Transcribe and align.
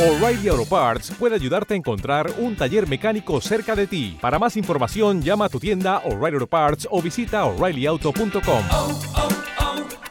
O'Reilly 0.00 0.48
Auto 0.48 0.64
Parts 0.64 1.12
puede 1.18 1.34
ayudarte 1.34 1.74
a 1.74 1.76
encontrar 1.76 2.32
un 2.38 2.56
taller 2.56 2.88
mecánico 2.88 3.38
cerca 3.42 3.76
de 3.76 3.86
ti. 3.86 4.16
Para 4.18 4.38
más 4.38 4.56
información, 4.56 5.20
llama 5.20 5.44
a 5.44 5.48
tu 5.50 5.60
tienda 5.60 5.98
O'Reilly 6.06 6.36
Auto 6.36 6.46
Parts 6.46 6.88
o 6.90 7.02
visita 7.02 7.44
oreillyauto.com. 7.44 8.64
oh, 8.70 8.98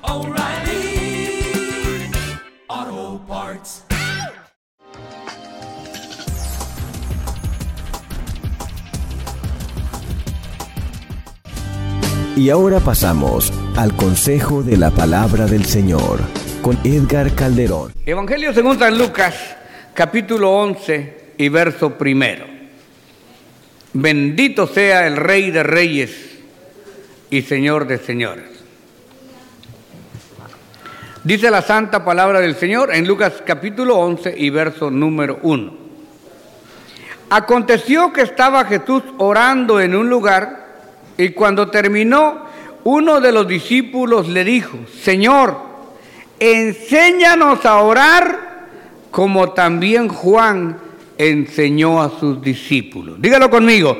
oh, 0.04 0.28
O'Reilly 0.28 1.42
Auto 2.68 3.26
Parts. 3.28 3.86
Y 12.36 12.52
ahora 12.52 12.80
pasamos 12.80 13.52
al 13.76 13.96
consejo 13.96 14.62
de 14.62 14.78
la 14.78 14.92
palabra 14.92 15.48
del 15.48 15.66
Señor 15.66 16.20
con 16.62 16.78
Edgar 16.84 17.34
Calderón. 17.34 17.92
Evangelio 18.06 18.54
según 18.54 18.78
San 18.78 18.98
Lucas, 18.98 19.58
capítulo 20.00 20.52
11 20.52 21.34
y 21.40 21.50
verso 21.50 21.98
primero. 21.98 22.46
Bendito 23.92 24.66
sea 24.66 25.06
el 25.06 25.18
Rey 25.18 25.52
de 25.52 25.62
Reyes 25.62 26.40
y 27.30 27.42
Señor 27.42 27.86
de 27.86 27.98
Señores. 27.98 28.46
Dice 31.26 31.52
la 31.52 31.62
santa 31.62 32.06
palabra 32.06 32.40
del 32.40 32.56
Señor 32.56 32.96
en 32.96 33.06
Lucas 33.06 33.44
capítulo 33.46 33.98
11 33.98 34.36
y 34.38 34.50
verso 34.50 34.90
número 34.90 35.40
1. 35.42 35.74
Aconteció 37.32 38.14
que 38.14 38.22
estaba 38.22 38.64
Jesús 38.64 39.04
orando 39.18 39.82
en 39.82 39.96
un 39.96 40.10
lugar 40.10 40.66
y 41.18 41.32
cuando 41.32 41.70
terminó, 41.70 42.46
uno 42.86 43.20
de 43.20 43.34
los 43.34 43.46
discípulos 43.46 44.30
le 44.30 44.46
dijo, 44.46 44.78
Señor, 45.04 45.58
enséñanos 46.40 47.66
a 47.66 47.82
orar 47.82 48.49
como 49.12 49.52
también 49.52 50.08
Juan 50.08 50.78
enseñó 51.18 52.02
a 52.02 52.20
sus 52.20 52.42
discípulos. 52.42 53.22
Dígalo 53.22 53.50
conmigo, 53.50 53.98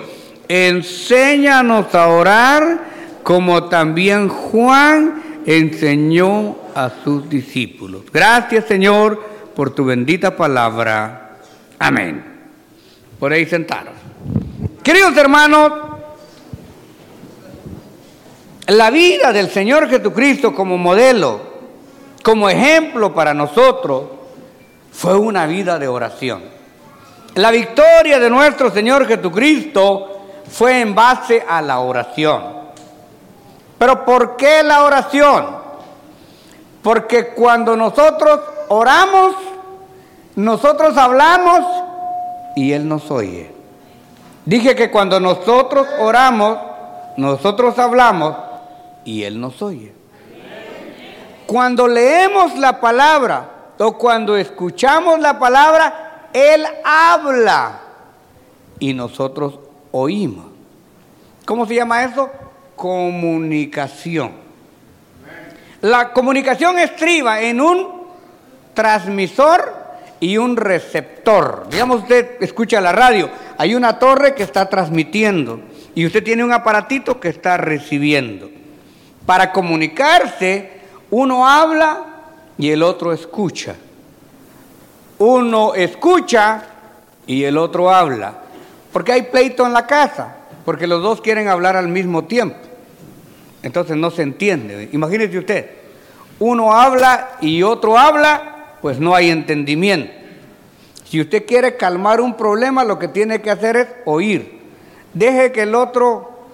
enséñanos 0.48 1.94
a 1.94 2.08
orar 2.08 2.90
como 3.24 3.66
también 3.66 4.30
Juan 4.30 5.42
enseñó 5.46 6.56
a 6.76 6.92
sus 7.04 7.30
discípulos. 7.30 8.04
Gracias 8.12 8.66
Señor 8.66 9.22
por 9.56 9.76
tu 9.76 9.86
bendita 9.86 10.36
palabra. 10.36 11.38
Amén. 11.78 12.24
Por 13.20 13.34
ahí 13.34 13.46
sentaros. 13.46 13.94
Queridos 14.84 15.16
hermanos, 15.18 15.72
la 18.68 18.92
vida 18.92 19.34
del 19.34 19.50
Señor 19.50 19.90
Jesucristo 19.90 20.54
como 20.54 20.78
modelo, 20.78 21.42
como 22.24 22.50
ejemplo 22.50 23.14
para 23.14 23.34
nosotros, 23.34 24.19
fue 24.92 25.16
una 25.16 25.46
vida 25.46 25.80
de 25.80 25.88
oración. 25.88 26.44
La 27.36 27.52
victoria 27.52 28.20
de 28.20 28.30
nuestro 28.30 28.72
Señor 28.72 29.08
Jesucristo 29.08 30.20
fue 30.50 30.82
en 30.82 30.96
base 30.96 31.44
a 31.48 31.62
la 31.62 31.80
oración. 31.80 32.60
Pero 33.78 34.04
¿por 34.04 34.36
qué 34.36 34.62
la 34.64 34.84
oración? 34.84 35.58
Porque 36.82 37.30
cuando 37.30 37.76
nosotros 37.76 38.42
oramos, 38.70 39.36
nosotros 40.36 40.98
hablamos 40.98 41.66
y 42.56 42.74
Él 42.74 42.88
nos 42.88 43.10
oye. 43.12 43.52
Dije 44.46 44.76
que 44.76 44.90
cuando 44.90 45.20
nosotros 45.20 45.88
oramos, 46.00 46.58
nosotros 47.18 47.78
hablamos 47.78 48.36
y 49.06 49.24
Él 49.24 49.40
nos 49.40 49.62
oye. 49.62 49.94
Cuando 51.46 51.88
leemos 51.88 52.58
la 52.58 52.80
palabra 52.80 53.59
o 53.80 53.98
cuando 53.98 54.36
escuchamos 54.36 55.20
la 55.20 55.40
palabra, 55.40 56.28
Él 56.34 56.66
habla 56.84 57.80
y 58.78 58.94
nosotros 58.94 59.58
oímos. 59.92 60.48
¿Cómo 61.46 61.66
se 61.66 61.76
llama 61.76 62.04
eso? 62.04 62.30
Comunicación. 62.76 64.34
La 65.82 66.12
comunicación 66.12 66.78
estriba 66.78 67.42
en 67.42 67.62
un 67.62 68.04
transmisor 68.74 69.74
y 70.20 70.38
un 70.38 70.58
receptor. 70.58 71.68
Digamos, 71.72 72.02
usted 72.02 72.36
escucha 72.42 72.82
la 72.82 72.92
radio, 72.92 73.30
hay 73.58 73.76
una 73.76 73.98
torre 73.98 74.36
que 74.36 74.44
está 74.44 74.68
transmitiendo 74.68 75.62
y 75.96 76.06
usted 76.06 76.22
tiene 76.22 76.44
un 76.44 76.52
aparatito 76.52 77.22
que 77.22 77.30
está 77.30 77.56
recibiendo. 77.56 78.52
Para 79.26 79.54
comunicarse, 79.54 80.82
uno 81.12 81.48
habla 81.48 82.09
y 82.60 82.70
el 82.72 82.84
otro 82.84 83.14
escucha. 83.14 83.76
Uno 85.18 85.74
escucha 85.74 86.64
y 87.26 87.46
el 87.46 87.58
otro 87.58 87.90
habla. 87.90 88.44
Porque 88.92 89.14
hay 89.14 89.24
pleito 89.24 89.66
en 89.66 89.72
la 89.72 89.88
casa, 89.88 90.36
porque 90.66 90.86
los 90.86 91.02
dos 91.02 91.22
quieren 91.22 91.48
hablar 91.48 91.78
al 91.78 91.88
mismo 91.88 92.26
tiempo. 92.26 92.58
Entonces 93.64 93.96
no 93.96 94.12
se 94.12 94.24
entiende. 94.24 94.90
Imagínese 94.92 95.38
usted, 95.38 95.70
uno 96.40 96.74
habla 96.74 97.38
y 97.40 97.64
otro 97.64 97.98
habla, 97.98 98.76
pues 98.82 99.00
no 99.00 99.16
hay 99.16 99.30
entendimiento. 99.30 100.12
Si 101.06 101.22
usted 101.22 101.46
quiere 101.46 101.78
calmar 101.78 102.20
un 102.20 102.36
problema, 102.36 102.84
lo 102.84 103.00
que 103.00 103.08
tiene 103.08 103.42
que 103.42 103.52
hacer 103.52 103.78
es 103.78 103.88
oír. 104.06 104.60
Deje 105.14 105.54
que 105.54 105.62
el 105.62 105.76
otro 105.76 106.48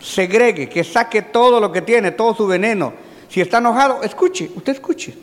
segregue, 0.00 0.68
que 0.68 0.84
saque 0.84 1.22
todo 1.22 1.58
lo 1.58 1.72
que 1.72 1.82
tiene, 1.82 2.12
todo 2.12 2.34
su 2.34 2.46
veneno. 2.46 2.92
Si 3.28 3.40
está 3.40 3.58
enojado, 3.58 4.02
escuche, 4.04 4.50
usted 4.54 4.74
escuche. 4.74 5.14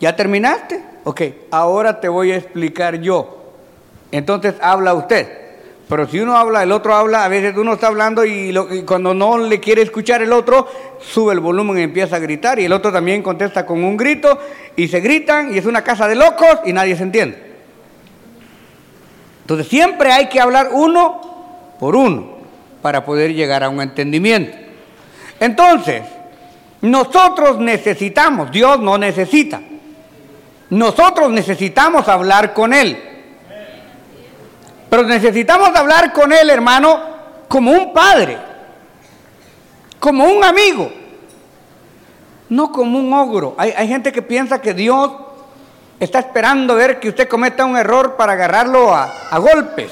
¿Ya 0.00 0.16
terminaste? 0.16 0.82
Ok, 1.04 1.22
ahora 1.50 2.00
te 2.00 2.08
voy 2.08 2.32
a 2.32 2.36
explicar 2.36 3.00
yo. 3.00 3.52
Entonces 4.12 4.54
habla 4.60 4.94
usted. 4.94 5.44
Pero 5.88 6.08
si 6.08 6.18
uno 6.20 6.36
habla, 6.36 6.62
el 6.62 6.72
otro 6.72 6.94
habla, 6.94 7.24
a 7.24 7.28
veces 7.28 7.56
uno 7.56 7.74
está 7.74 7.88
hablando 7.88 8.24
y, 8.24 8.56
y 8.70 8.82
cuando 8.82 9.12
no 9.12 9.36
le 9.38 9.60
quiere 9.60 9.82
escuchar 9.82 10.22
el 10.22 10.32
otro, 10.32 10.66
sube 11.00 11.34
el 11.34 11.40
volumen 11.40 11.78
y 11.78 11.82
empieza 11.82 12.16
a 12.16 12.20
gritar. 12.20 12.58
Y 12.58 12.64
el 12.64 12.72
otro 12.72 12.90
también 12.90 13.22
contesta 13.22 13.66
con 13.66 13.84
un 13.84 13.96
grito 13.96 14.38
y 14.76 14.88
se 14.88 15.00
gritan 15.00 15.54
y 15.54 15.58
es 15.58 15.66
una 15.66 15.82
casa 15.82 16.08
de 16.08 16.14
locos 16.14 16.60
y 16.64 16.72
nadie 16.72 16.96
se 16.96 17.02
entiende. 17.02 17.54
Entonces 19.42 19.68
siempre 19.68 20.10
hay 20.10 20.28
que 20.28 20.40
hablar 20.40 20.70
uno 20.72 21.20
por 21.78 21.96
uno 21.96 22.38
para 22.80 23.04
poder 23.04 23.34
llegar 23.34 23.62
a 23.62 23.68
un 23.68 23.82
entendimiento. 23.82 24.56
Entonces, 25.38 26.02
nosotros 26.84 27.58
necesitamos, 27.60 28.50
Dios 28.50 28.78
no 28.78 28.98
necesita, 28.98 29.58
nosotros 30.68 31.30
necesitamos 31.30 32.06
hablar 32.08 32.52
con 32.52 32.74
Él. 32.74 33.02
Pero 34.90 35.04
necesitamos 35.04 35.74
hablar 35.74 36.12
con 36.12 36.30
Él, 36.30 36.50
hermano, 36.50 37.00
como 37.48 37.70
un 37.70 37.94
padre, 37.94 38.36
como 39.98 40.24
un 40.24 40.44
amigo, 40.44 40.92
no 42.50 42.70
como 42.70 42.98
un 42.98 43.10
ogro. 43.14 43.54
Hay, 43.56 43.72
hay 43.74 43.88
gente 43.88 44.12
que 44.12 44.20
piensa 44.20 44.60
que 44.60 44.74
Dios 44.74 45.10
está 45.98 46.18
esperando 46.18 46.74
ver 46.74 47.00
que 47.00 47.08
usted 47.08 47.28
cometa 47.28 47.64
un 47.64 47.78
error 47.78 48.14
para 48.16 48.32
agarrarlo 48.32 48.94
a, 48.94 49.10
a 49.30 49.38
golpes. 49.38 49.90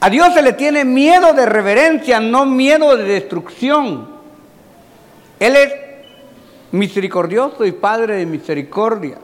A 0.00 0.10
Dios 0.10 0.34
se 0.34 0.42
le 0.42 0.54
tiene 0.54 0.84
miedo 0.84 1.34
de 1.34 1.46
reverencia, 1.46 2.18
no 2.18 2.46
miedo 2.46 2.96
de 2.96 3.04
destrucción. 3.04 4.15
Él 5.38 5.56
es 5.56 5.74
misericordioso 6.72 7.64
y 7.64 7.72
Padre 7.72 8.16
de 8.16 8.26
misericordia. 8.26 9.18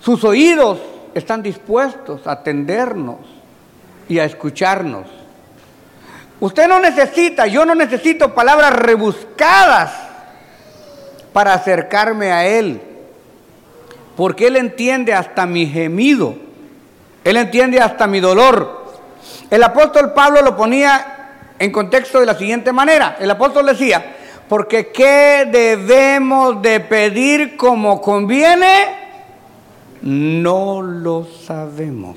Sus 0.00 0.24
oídos 0.24 0.78
están 1.14 1.42
dispuestos 1.42 2.26
a 2.26 2.32
atendernos 2.32 3.16
y 4.08 4.18
a 4.18 4.24
escucharnos. 4.24 5.06
Usted 6.38 6.68
no 6.68 6.80
necesita, 6.80 7.46
yo 7.46 7.64
no 7.64 7.74
necesito 7.74 8.34
palabras 8.34 8.74
rebuscadas 8.74 9.92
para 11.32 11.54
acercarme 11.54 12.30
a 12.30 12.46
Él, 12.46 12.80
porque 14.16 14.46
Él 14.46 14.56
entiende 14.56 15.14
hasta 15.14 15.46
mi 15.46 15.66
gemido, 15.66 16.34
Él 17.24 17.36
entiende 17.38 17.80
hasta 17.80 18.06
mi 18.06 18.20
dolor. 18.20 18.84
El 19.50 19.62
apóstol 19.62 20.12
Pablo 20.12 20.42
lo 20.42 20.56
ponía 20.56 21.54
en 21.58 21.72
contexto 21.72 22.20
de 22.20 22.26
la 22.26 22.34
siguiente 22.34 22.72
manera. 22.72 23.16
El 23.18 23.30
apóstol 23.30 23.66
decía, 23.66 24.16
porque 24.48 24.88
¿qué 24.88 25.48
debemos 25.50 26.62
de 26.62 26.80
pedir 26.80 27.56
como 27.56 28.00
conviene? 28.00 29.06
No 30.02 30.82
lo 30.82 31.26
sabemos. 31.46 32.16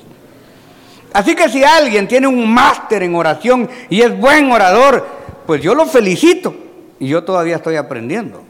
Así 1.12 1.34
que 1.34 1.48
si 1.48 1.64
alguien 1.64 2.06
tiene 2.06 2.26
un 2.26 2.52
máster 2.52 3.02
en 3.02 3.14
oración 3.14 3.68
y 3.88 4.02
es 4.02 4.16
buen 4.16 4.52
orador, 4.52 5.06
pues 5.46 5.60
yo 5.60 5.74
lo 5.74 5.86
felicito. 5.86 6.54
Y 7.00 7.08
yo 7.08 7.24
todavía 7.24 7.56
estoy 7.56 7.76
aprendiendo. 7.76 8.42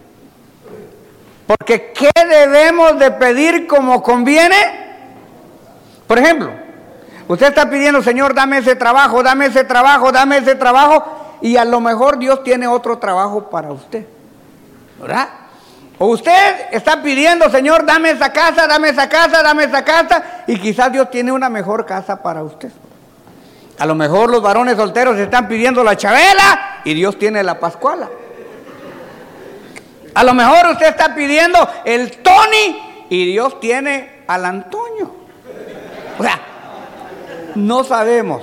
Porque 1.47 1.93
¿qué 1.93 2.11
debemos 2.29 2.99
de 2.99 3.11
pedir 3.13 3.67
como 3.67 4.03
conviene? 4.03 4.57
Por 6.07 6.19
ejemplo, 6.19 6.51
usted 7.29 7.47
está 7.47 7.71
pidiendo, 7.71 8.03
Señor, 8.03 8.35
dame 8.35 8.59
ese 8.59 8.75
trabajo, 8.77 9.23
dame 9.23 9.47
ese 9.47 9.65
trabajo, 9.65 10.13
dame 10.13 10.39
ese 10.39 10.55
trabajo, 10.57 11.20
y 11.41 11.57
a 11.57 11.65
lo 11.65 11.81
mejor 11.81 12.19
Dios 12.19 12.43
tiene 12.43 12.67
otro 12.67 12.99
trabajo 12.99 13.51
para 13.51 13.73
usted. 13.73 14.07
¿Verdad? 15.01 15.29
O 15.99 16.07
usted 16.07 16.69
está 16.73 17.03
pidiendo, 17.03 17.51
Señor, 17.51 17.85
dame 17.85 18.11
esa 18.11 18.33
casa, 18.33 18.67
dame 18.67 18.89
esa 18.89 19.09
casa, 19.09 19.43
dame 19.43 19.65
esa 19.65 19.85
casa, 19.85 20.23
y 20.47 20.59
quizás 20.59 20.91
Dios 20.91 21.11
tiene 21.11 21.31
una 21.31 21.51
mejor 21.51 21.85
casa 21.85 22.23
para 22.23 22.43
usted. 22.43 22.71
A 23.79 23.87
lo 23.87 23.95
mejor 23.95 24.31
los 24.31 24.43
varones 24.43 24.77
solteros 24.77 25.19
están 25.19 25.49
pidiendo 25.49 25.83
la 25.85 25.97
chabela 25.97 26.81
y 26.85 26.95
Dios 26.95 27.19
tiene 27.19 27.43
la 27.43 27.59
pascuala. 27.59 28.09
A 30.15 30.25
lo 30.25 30.35
mejor 30.35 30.73
usted 30.73 30.87
está 30.87 31.15
pidiendo 31.15 31.69
el 31.85 32.19
Tony 32.19 33.07
y 33.09 33.33
Dios 33.33 33.61
tiene 33.61 34.23
al 34.27 34.45
Antonio. 34.45 35.15
O 36.19 36.23
sea, 36.23 36.41
no 37.55 37.85
sabemos. 37.85 38.43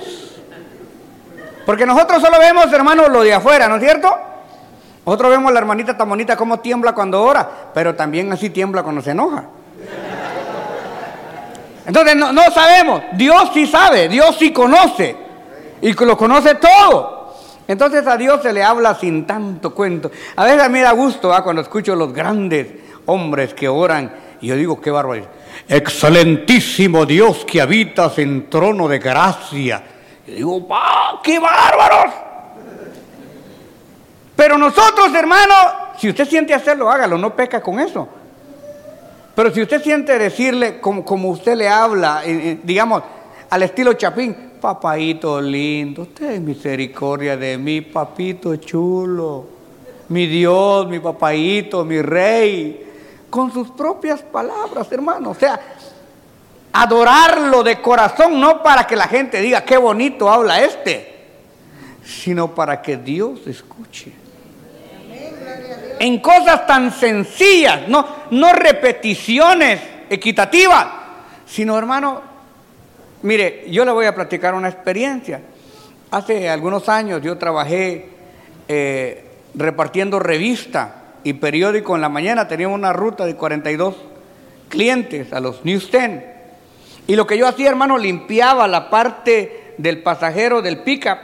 Porque 1.68 1.84
nosotros 1.84 2.22
solo 2.22 2.38
vemos, 2.38 2.72
hermanos, 2.72 3.10
lo 3.10 3.20
de 3.20 3.34
afuera, 3.34 3.68
¿no 3.68 3.76
es 3.76 3.82
cierto? 3.82 4.10
Nosotros 5.04 5.32
vemos 5.32 5.50
a 5.50 5.52
la 5.52 5.60
hermanita 5.60 5.94
tan 5.94 6.08
bonita 6.08 6.34
como 6.34 6.60
tiembla 6.60 6.94
cuando 6.94 7.22
ora, 7.22 7.46
pero 7.74 7.94
también 7.94 8.32
así 8.32 8.48
tiembla 8.48 8.82
cuando 8.82 9.02
se 9.02 9.10
enoja. 9.10 9.44
Entonces 11.86 12.16
no, 12.16 12.32
no 12.32 12.50
sabemos, 12.52 13.02
Dios 13.12 13.50
sí 13.52 13.66
sabe, 13.66 14.08
Dios 14.08 14.34
sí 14.38 14.50
conoce 14.50 15.14
y 15.82 15.92
lo 15.92 16.16
conoce 16.16 16.54
todo. 16.54 17.34
Entonces 17.66 18.06
a 18.06 18.16
Dios 18.16 18.40
se 18.42 18.54
le 18.54 18.64
habla 18.64 18.94
sin 18.94 19.26
tanto 19.26 19.74
cuento. 19.74 20.10
A 20.36 20.44
veces 20.44 20.62
a 20.62 20.70
mí 20.70 20.80
da 20.80 20.92
gusto 20.92 21.30
cuando 21.44 21.60
escucho 21.60 21.94
los 21.94 22.14
grandes 22.14 22.66
hombres 23.04 23.52
que 23.52 23.68
oran 23.68 24.10
y 24.40 24.46
yo 24.46 24.56
digo, 24.56 24.80
qué 24.80 24.90
bárbaro. 24.90 25.26
Excelentísimo 25.68 27.04
Dios 27.04 27.44
que 27.44 27.60
habitas 27.60 28.18
en 28.18 28.48
trono 28.48 28.88
de 28.88 28.98
gracia. 28.98 29.97
Y 30.28 30.34
digo, 30.36 30.66
¡ah, 30.70 31.20
qué 31.22 31.38
bárbaros! 31.38 32.14
Pero 34.36 34.58
nosotros, 34.58 35.12
hermano, 35.14 35.54
si 35.98 36.08
usted 36.10 36.28
siente 36.28 36.54
hacerlo, 36.54 36.90
hágalo, 36.90 37.18
no 37.18 37.34
peca 37.34 37.60
con 37.60 37.80
eso. 37.80 38.08
Pero 39.34 39.52
si 39.52 39.62
usted 39.62 39.82
siente 39.82 40.18
decirle 40.18 40.80
como, 40.80 41.04
como 41.04 41.30
usted 41.30 41.56
le 41.56 41.68
habla, 41.68 42.22
eh, 42.24 42.50
eh, 42.50 42.60
digamos, 42.62 43.02
al 43.50 43.62
estilo 43.62 43.94
Chapín, 43.94 44.52
papayito 44.60 45.40
lindo, 45.40 46.06
ten 46.08 46.44
misericordia 46.44 47.36
de 47.36 47.56
mí, 47.56 47.80
papito 47.80 48.56
chulo, 48.56 49.46
mi 50.08 50.26
Dios, 50.26 50.86
mi 50.88 50.98
papayito, 50.98 51.84
mi 51.84 52.02
rey, 52.02 52.86
con 53.30 53.52
sus 53.52 53.70
propias 53.70 54.22
palabras, 54.22 54.90
hermano. 54.92 55.30
O 55.30 55.34
sea, 55.34 55.77
adorarlo 56.72 57.62
de 57.62 57.80
corazón, 57.80 58.40
no 58.40 58.62
para 58.62 58.86
que 58.86 58.96
la 58.96 59.08
gente 59.08 59.40
diga 59.40 59.64
qué 59.64 59.76
bonito 59.76 60.30
habla 60.30 60.62
este, 60.62 61.16
sino 62.04 62.54
para 62.54 62.82
que 62.82 62.96
Dios 62.96 63.46
escuche 63.46 64.28
en 65.98 66.20
cosas 66.20 66.66
tan 66.66 66.92
sencillas, 66.92 67.88
no, 67.88 68.06
no 68.30 68.52
repeticiones 68.52 69.80
equitativas, 70.08 70.86
sino 71.46 71.76
hermano, 71.76 72.22
mire, 73.22 73.64
yo 73.70 73.84
le 73.84 73.92
voy 73.92 74.06
a 74.06 74.14
platicar 74.14 74.54
una 74.54 74.68
experiencia. 74.68 75.40
Hace 76.10 76.48
algunos 76.48 76.88
años 76.88 77.20
yo 77.22 77.36
trabajé 77.36 78.10
eh, 78.68 79.24
repartiendo 79.54 80.18
revista 80.18 80.94
y 81.24 81.34
periódico 81.34 81.94
en 81.94 82.00
la 82.00 82.08
mañana, 82.08 82.48
teníamos 82.48 82.78
una 82.78 82.92
ruta 82.92 83.26
de 83.26 83.34
42 83.34 83.96
clientes 84.68 85.32
a 85.32 85.40
los 85.40 85.64
News 85.64 85.90
10. 85.90 86.37
Y 87.08 87.16
lo 87.16 87.26
que 87.26 87.38
yo 87.38 87.48
hacía, 87.48 87.70
hermano, 87.70 87.96
limpiaba 87.96 88.68
la 88.68 88.90
parte 88.90 89.72
del 89.78 90.02
pasajero 90.02 90.60
del 90.60 90.80
pickup, 90.80 91.16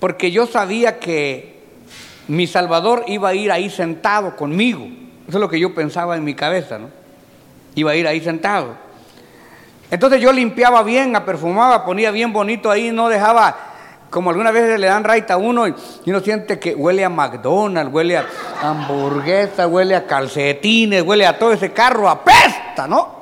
porque 0.00 0.32
yo 0.32 0.44
sabía 0.44 0.98
que 0.98 1.62
mi 2.26 2.48
Salvador 2.48 3.04
iba 3.06 3.28
a 3.28 3.34
ir 3.34 3.52
ahí 3.52 3.70
sentado 3.70 4.34
conmigo. 4.34 4.84
Eso 5.28 5.38
es 5.38 5.40
lo 5.40 5.48
que 5.48 5.60
yo 5.60 5.72
pensaba 5.72 6.16
en 6.16 6.24
mi 6.24 6.34
cabeza, 6.34 6.80
¿no? 6.80 6.90
Iba 7.76 7.92
a 7.92 7.94
ir 7.94 8.08
ahí 8.08 8.20
sentado. 8.20 8.74
Entonces 9.88 10.20
yo 10.20 10.32
limpiaba 10.32 10.82
bien, 10.82 11.12
perfumaba, 11.24 11.84
ponía 11.84 12.10
bien 12.10 12.32
bonito 12.32 12.68
ahí, 12.68 12.90
no 12.90 13.08
dejaba, 13.08 13.56
como 14.10 14.30
algunas 14.30 14.52
veces 14.52 14.80
le 14.80 14.88
dan 14.88 15.04
raita 15.04 15.34
a 15.34 15.36
uno 15.36 15.68
y, 15.68 15.74
uno 16.06 16.18
siente 16.18 16.58
que 16.58 16.74
huele 16.74 17.04
a 17.04 17.08
McDonald's, 17.08 17.94
huele 17.94 18.16
a 18.16 18.26
hamburguesa, 18.60 19.68
huele 19.68 19.94
a 19.94 20.08
calcetines, 20.08 21.02
huele 21.02 21.24
a 21.24 21.38
todo 21.38 21.52
ese 21.52 21.70
carro, 21.70 22.08
apesta, 22.08 22.88
¿no? 22.88 23.21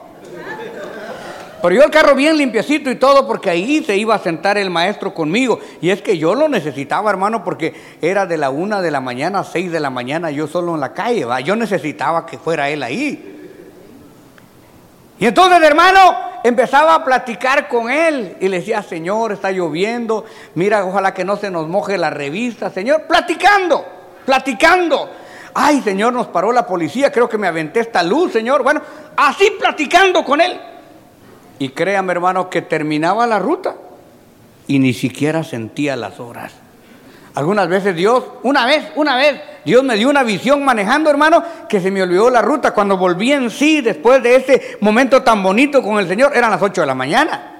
Pero 1.63 1.75
yo 1.75 1.83
el 1.83 1.91
carro 1.91 2.15
bien 2.15 2.37
limpiecito 2.39 2.91
y 2.91 2.97
todo, 2.97 3.27
porque 3.27 3.51
ahí 3.51 3.83
se 3.85 3.97
iba 3.97 4.15
a 4.15 4.19
sentar 4.19 4.57
el 4.57 4.71
maestro 4.71 5.13
conmigo. 5.13 5.61
Y 5.81 5.91
es 5.91 6.01
que 6.01 6.17
yo 6.17 6.35
lo 6.35 6.49
necesitaba, 6.49 7.11
hermano, 7.11 7.45
porque 7.45 7.75
era 8.01 8.25
de 8.27 8.39
la 8.39 8.51
una 8.51 8.81
de 8.81 8.91
la 8.91 9.01
mañana 9.01 9.41
a 9.41 9.45
seis 9.45 9.71
de 9.71 9.81
la 9.81 9.91
mañana, 9.91 10.31
yo 10.31 10.47
solo 10.47 10.75
en 10.75 10.81
la 10.81 10.93
calle, 10.95 11.25
¿va? 11.25 11.41
Yo 11.41 11.57
necesitaba 11.57 12.25
que 12.25 12.39
fuera 12.39 12.71
él 12.71 12.83
ahí. 12.83 13.37
Y 15.19 15.27
entonces, 15.27 15.63
hermano, 15.63 15.99
empezaba 16.43 16.95
a 16.95 17.05
platicar 17.05 17.69
con 17.69 17.91
él 17.91 18.39
y 18.41 18.49
le 18.49 18.61
decía, 18.61 18.83
Señor, 18.83 19.33
está 19.33 19.51
lloviendo, 19.51 20.25
mira, 20.55 20.87
ojalá 20.87 21.13
que 21.13 21.27
no 21.27 21.37
se 21.37 21.51
nos 21.51 21.69
moje 21.69 21.99
la 21.99 22.09
revista, 22.09 22.71
Señor, 22.71 23.03
platicando, 23.07 23.85
platicando. 24.25 25.11
Ay, 25.53 25.83
Señor, 25.83 26.15
nos 26.15 26.29
paró 26.29 26.53
la 26.53 26.67
policía, 26.67 27.13
creo 27.13 27.29
que 27.29 27.37
me 27.37 27.49
aventé 27.49 27.81
esta 27.81 28.03
luz, 28.03 28.33
Señor. 28.33 28.63
Bueno, 28.63 28.81
así 29.17 29.53
platicando 29.59 30.25
con 30.25 30.41
él. 30.41 30.59
Y 31.61 31.69
créame, 31.69 32.13
hermano, 32.13 32.49
que 32.49 32.63
terminaba 32.63 33.27
la 33.27 33.39
ruta 33.39 33.77
y 34.67 34.79
ni 34.79 34.95
siquiera 34.95 35.45
sentía 35.45 35.95
las 35.95 36.19
horas. 36.19 36.55
Algunas 37.35 37.69
veces 37.69 37.95
Dios, 37.95 38.25
una 38.43 38.65
vez, 38.65 38.87
una 38.97 39.15
vez, 39.15 39.39
Dios 39.67 39.85
me 39.85 39.95
dio 39.97 40.09
una 40.09 40.23
visión 40.23 40.65
manejando, 40.65 41.11
hermano, 41.11 41.45
que 41.69 41.79
se 41.79 41.91
me 41.91 42.03
olvidó 42.03 42.31
la 42.31 42.41
ruta. 42.41 42.73
Cuando 42.73 42.97
volví 42.97 43.33
en 43.33 43.51
sí, 43.51 43.83
después 43.83 44.23
de 44.23 44.37
ese 44.37 44.79
momento 44.81 45.23
tan 45.23 45.43
bonito 45.43 45.83
con 45.83 45.99
el 45.99 46.09
Señor, 46.09 46.35
eran 46.35 46.51
las 46.51 46.63
8 46.63 46.81
de 46.81 46.87
la 46.87 46.95
mañana. 46.95 47.53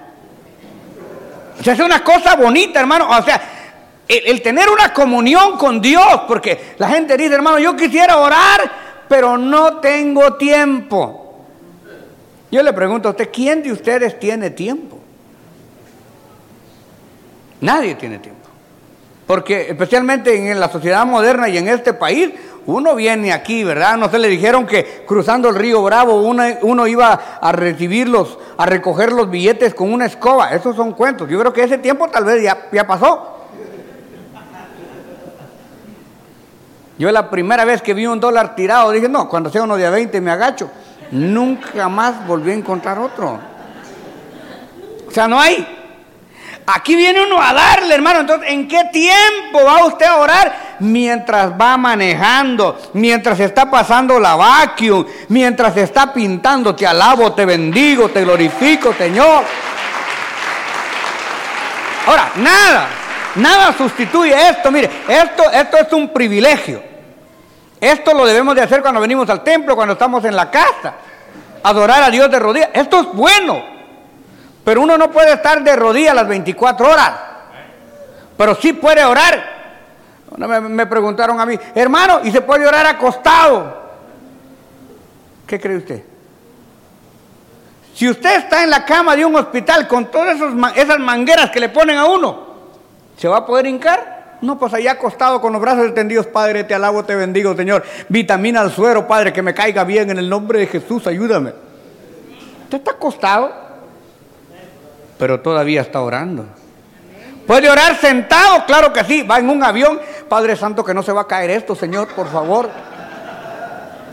O 1.59 1.63
sea, 1.63 1.73
es 1.75 1.79
una 1.79 2.03
cosa 2.03 2.35
bonita, 2.35 2.79
hermano. 2.79 3.07
O 3.07 3.21
sea, 3.21 3.39
el, 4.07 4.25
el, 4.25 4.41
tener 4.41 4.67
una 4.67 4.91
comunión 4.91 5.59
con 5.59 5.79
Dios, 5.79 6.21
porque 6.27 6.73
la 6.79 6.89
gente 6.89 7.15
dice, 7.17 7.35
hermano, 7.35 7.59
yo 7.59 7.75
quisiera 7.75 8.17
orar, 8.17 8.71
pero 9.07 9.37
no 9.37 9.77
tengo 9.77 10.33
tiempo. 10.37 11.20
Yo 12.51 12.61
le 12.61 12.73
pregunto 12.73 13.07
a 13.07 13.11
usted, 13.11 13.29
¿quién 13.31 13.63
de 13.63 13.71
ustedes 13.71 14.19
tiene 14.19 14.49
tiempo? 14.49 14.99
Nadie 17.61 17.95
tiene 17.95 18.19
tiempo. 18.19 18.49
Porque 19.25 19.69
especialmente 19.69 20.51
en 20.51 20.59
la 20.59 20.69
sociedad 20.69 21.05
moderna 21.05 21.47
y 21.47 21.57
en 21.57 21.69
este 21.69 21.93
país, 21.93 22.31
uno 22.65 22.93
viene 22.95 23.31
aquí, 23.31 23.63
¿verdad? 23.63 23.95
No 23.95 24.09
se 24.09 24.19
le 24.19 24.27
dijeron 24.27 24.67
que 24.67 25.05
cruzando 25.07 25.47
el 25.47 25.55
río 25.55 25.81
Bravo 25.81 26.21
uno, 26.21 26.87
iba 26.87 27.13
a 27.39 27.51
recibirlos, 27.53 28.37
a 28.57 28.65
recoger 28.65 29.13
los 29.13 29.29
billetes 29.29 29.73
con 29.73 29.93
una 29.93 30.05
escoba. 30.05 30.53
Esos 30.53 30.75
son 30.75 30.91
cuentos. 30.91 31.29
Yo 31.29 31.39
creo 31.39 31.53
que 31.53 31.63
ese 31.63 31.77
tiempo 31.77 32.09
tal 32.09 32.25
vez 32.25 32.43
ya, 32.43 32.67
ya 32.73 32.85
pasó. 32.85 33.37
Yo 36.97 37.09
la 37.11 37.29
primera 37.29 37.63
vez 37.63 37.81
que 37.81 37.93
vi 37.93 38.05
un 38.05 38.19
dólar 38.19 38.55
tirado 38.55 38.91
dije, 38.91 39.07
no, 39.07 39.29
cuando 39.29 39.49
sea 39.49 39.63
uno 39.63 39.77
de 39.77 39.85
a 39.85 39.89
20 39.89 40.19
me 40.19 40.31
agacho 40.31 40.69
nunca 41.11 41.89
más 41.89 42.25
volvió 42.25 42.51
a 42.53 42.55
encontrar 42.55 42.97
otro. 42.99 43.39
O 45.07 45.11
sea, 45.11 45.27
no 45.27 45.39
hay. 45.39 45.79
Aquí 46.65 46.95
viene 46.95 47.21
uno 47.21 47.41
a 47.41 47.53
darle, 47.53 47.93
hermano. 47.93 48.21
Entonces, 48.21 48.49
¿en 48.49 48.67
qué 48.67 48.85
tiempo 48.85 49.63
va 49.65 49.85
usted 49.85 50.05
a 50.05 50.17
orar? 50.17 50.77
Mientras 50.79 51.51
va 51.59 51.75
manejando, 51.75 52.79
mientras 52.93 53.39
está 53.39 53.69
pasando 53.69 54.19
la 54.19 54.35
vacuum, 54.35 55.05
mientras 55.27 55.75
está 55.75 56.13
pintando, 56.13 56.75
te 56.75 56.87
alabo, 56.87 57.33
te 57.33 57.45
bendigo, 57.45 58.09
te 58.09 58.23
glorifico, 58.23 58.93
Señor. 58.93 59.43
Ahora, 62.07 62.31
nada, 62.37 62.87
nada 63.35 63.73
sustituye 63.77 64.33
esto. 64.49 64.71
Mire, 64.71 64.89
esto, 65.07 65.51
esto 65.51 65.77
es 65.77 65.93
un 65.93 66.09
privilegio. 66.09 66.90
Esto 67.81 68.13
lo 68.13 68.27
debemos 68.27 68.53
de 68.53 68.61
hacer 68.61 68.83
cuando 68.83 69.01
venimos 69.01 69.27
al 69.31 69.43
templo, 69.43 69.75
cuando 69.75 69.93
estamos 69.93 70.23
en 70.23 70.35
la 70.35 70.51
casa. 70.51 70.93
Adorar 71.63 72.03
a 72.03 72.11
Dios 72.11 72.29
de 72.29 72.37
rodillas. 72.37 72.69
Esto 72.73 72.99
es 72.99 73.07
bueno. 73.07 73.59
Pero 74.63 74.81
uno 74.81 74.99
no 74.99 75.09
puede 75.09 75.33
estar 75.33 75.63
de 75.63 75.75
rodillas 75.75 76.13
las 76.13 76.27
24 76.27 76.87
horas. 76.87 77.11
Pero 78.37 78.53
sí 78.53 78.73
puede 78.73 79.03
orar. 79.03 79.61
Me, 80.37 80.61
me 80.61 80.85
preguntaron 80.85 81.41
a 81.41 81.45
mí, 81.47 81.59
hermano, 81.73 82.21
¿y 82.23 82.31
se 82.31 82.41
puede 82.41 82.67
orar 82.67 82.85
acostado? 82.85 83.81
¿Qué 85.47 85.59
cree 85.59 85.77
usted? 85.77 86.03
Si 87.95 88.07
usted 88.07 88.37
está 88.37 88.63
en 88.63 88.69
la 88.69 88.85
cama 88.85 89.15
de 89.15 89.25
un 89.25 89.35
hospital 89.35 89.87
con 89.87 90.09
todas 90.11 90.39
esas 90.75 90.99
mangueras 90.99 91.49
que 91.49 91.59
le 91.59 91.69
ponen 91.69 91.97
a 91.97 92.05
uno, 92.05 92.47
¿se 93.17 93.27
va 93.27 93.37
a 93.37 93.45
poder 93.45 93.65
hincar? 93.65 94.20
No, 94.41 94.57
pues 94.57 94.73
allá 94.73 94.93
acostado 94.93 95.39
con 95.39 95.53
los 95.53 95.61
brazos 95.61 95.85
extendidos, 95.85 96.25
Padre, 96.27 96.63
te 96.63 96.73
alabo, 96.73 97.05
te 97.05 97.15
bendigo, 97.15 97.55
Señor. 97.55 97.83
Vitamina 98.09 98.61
al 98.61 98.71
suero, 98.71 99.07
Padre, 99.07 99.31
que 99.31 99.43
me 99.43 99.53
caiga 99.53 99.83
bien 99.83 100.09
en 100.09 100.17
el 100.17 100.27
nombre 100.27 100.59
de 100.59 100.67
Jesús, 100.67 101.05
ayúdame. 101.05 101.53
Usted 102.63 102.77
está 102.79 102.91
acostado, 102.91 103.51
pero 105.19 105.41
todavía 105.41 105.81
está 105.81 106.01
orando. 106.01 106.45
¿Puede 107.45 107.69
orar 107.69 107.97
sentado? 107.97 108.65
Claro 108.65 108.93
que 108.93 109.03
sí. 109.03 109.23
Va 109.23 109.39
en 109.39 109.49
un 109.49 109.63
avión. 109.63 109.99
Padre 110.29 110.55
Santo, 110.55 110.83
que 110.83 110.93
no 110.93 111.03
se 111.03 111.11
va 111.11 111.21
a 111.21 111.27
caer 111.27 111.51
esto, 111.51 111.75
Señor, 111.75 112.07
por 112.15 112.27
favor. 112.31 112.69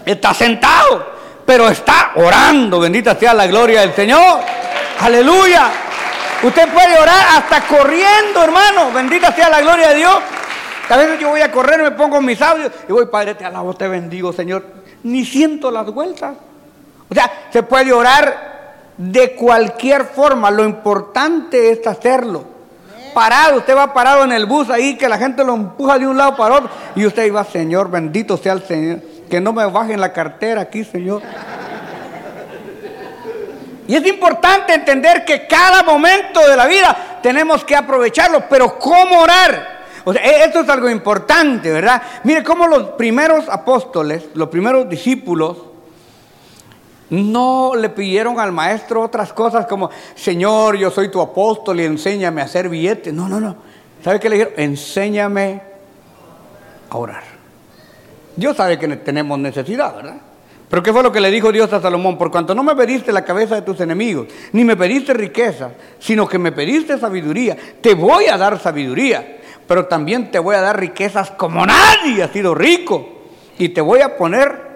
Está 0.04 0.34
sentado, 0.34 1.06
pero 1.46 1.68
está 1.68 2.12
orando. 2.16 2.80
Bendita 2.80 3.14
sea 3.14 3.32
la 3.34 3.46
gloria 3.46 3.82
del 3.82 3.92
Señor. 3.92 4.40
Aleluya. 5.00 5.70
Usted 6.42 6.68
puede 6.72 6.96
orar 6.98 7.26
hasta 7.36 7.66
corriendo, 7.66 8.42
hermano. 8.42 8.92
Bendita 8.92 9.32
sea 9.32 9.48
la 9.48 9.60
gloria 9.60 9.88
de 9.88 9.96
Dios. 9.96 10.18
A 10.88 10.96
veces 10.96 11.18
yo 11.18 11.30
voy 11.30 11.40
a 11.40 11.50
correr, 11.50 11.82
me 11.82 11.90
pongo 11.90 12.20
mis 12.20 12.40
audios 12.40 12.70
y 12.88 12.92
voy, 12.92 13.06
Padre, 13.06 13.34
te 13.34 13.44
alabo, 13.44 13.74
te 13.74 13.88
bendigo, 13.88 14.32
Señor. 14.32 14.64
Ni 15.02 15.24
siento 15.24 15.70
las 15.70 15.86
vueltas. 15.86 16.36
O 17.10 17.14
sea, 17.14 17.48
se 17.52 17.62
puede 17.62 17.92
orar 17.92 18.92
de 18.96 19.34
cualquier 19.34 20.04
forma. 20.04 20.50
Lo 20.50 20.64
importante 20.64 21.70
es 21.70 21.86
hacerlo. 21.86 22.44
Parado, 23.12 23.58
usted 23.58 23.76
va 23.76 23.92
parado 23.92 24.24
en 24.24 24.32
el 24.32 24.46
bus 24.46 24.70
ahí, 24.70 24.96
que 24.96 25.08
la 25.08 25.18
gente 25.18 25.42
lo 25.44 25.54
empuja 25.54 25.98
de 25.98 26.06
un 26.06 26.16
lado 26.16 26.36
para 26.36 26.54
otro. 26.54 26.70
Y 26.94 27.04
usted 27.04 27.26
iba, 27.26 27.42
Señor, 27.44 27.90
bendito 27.90 28.36
sea 28.36 28.52
el 28.52 28.62
Señor. 28.62 29.00
Que 29.28 29.40
no 29.40 29.52
me 29.52 29.66
bajen 29.66 30.00
la 30.00 30.12
cartera 30.12 30.62
aquí, 30.62 30.84
Señor. 30.84 31.20
Y 33.88 33.96
es 33.96 34.06
importante 34.06 34.74
entender 34.74 35.24
que 35.24 35.46
cada 35.46 35.82
momento 35.82 36.46
de 36.46 36.54
la 36.56 36.66
vida 36.66 37.18
tenemos 37.22 37.64
que 37.64 37.74
aprovecharlo, 37.74 38.44
pero 38.48 38.78
¿cómo 38.78 39.20
orar? 39.20 39.78
O 40.04 40.12
sea, 40.12 40.22
e- 40.22 40.44
esto 40.44 40.60
es 40.60 40.68
algo 40.68 40.90
importante, 40.90 41.72
¿verdad? 41.72 42.02
Mire 42.22 42.44
cómo 42.44 42.66
los 42.66 42.90
primeros 42.90 43.48
apóstoles, 43.48 44.26
los 44.34 44.50
primeros 44.50 44.90
discípulos, 44.90 45.56
no 47.08 47.74
le 47.74 47.88
pidieron 47.88 48.38
al 48.38 48.52
maestro 48.52 49.00
otras 49.00 49.32
cosas 49.32 49.64
como, 49.64 49.88
Señor, 50.14 50.76
yo 50.76 50.90
soy 50.90 51.10
tu 51.10 51.22
apóstol 51.22 51.80
y 51.80 51.84
enséñame 51.84 52.42
a 52.42 52.44
hacer 52.44 52.68
billetes. 52.68 53.14
No, 53.14 53.26
no, 53.26 53.40
no. 53.40 53.56
¿Sabe 54.04 54.20
qué 54.20 54.28
le 54.28 54.36
dijeron? 54.36 54.54
Enséñame 54.58 55.62
a 56.90 56.96
orar. 56.98 57.22
Dios 58.36 58.54
sabe 58.54 58.78
que 58.78 58.86
tenemos 58.96 59.38
necesidad, 59.38 59.96
¿verdad? 59.96 60.16
Pero 60.68 60.82
¿qué 60.82 60.92
fue 60.92 61.02
lo 61.02 61.10
que 61.10 61.20
le 61.20 61.30
dijo 61.30 61.50
Dios 61.50 61.72
a 61.72 61.80
Salomón? 61.80 62.18
Por 62.18 62.30
cuanto 62.30 62.54
no 62.54 62.62
me 62.62 62.76
pediste 62.76 63.10
la 63.12 63.24
cabeza 63.24 63.54
de 63.54 63.62
tus 63.62 63.80
enemigos, 63.80 64.28
ni 64.52 64.64
me 64.64 64.76
pediste 64.76 65.14
riqueza, 65.14 65.70
sino 65.98 66.28
que 66.28 66.38
me 66.38 66.52
pediste 66.52 66.98
sabiduría, 66.98 67.56
te 67.80 67.94
voy 67.94 68.26
a 68.26 68.36
dar 68.36 68.58
sabiduría, 68.60 69.38
pero 69.66 69.86
también 69.86 70.30
te 70.30 70.38
voy 70.38 70.56
a 70.56 70.60
dar 70.60 70.78
riquezas 70.78 71.30
como 71.30 71.64
nadie 71.64 72.22
ha 72.22 72.28
sido 72.28 72.54
rico, 72.54 73.18
y 73.58 73.70
te 73.70 73.80
voy 73.80 74.00
a 74.00 74.16
poner 74.16 74.68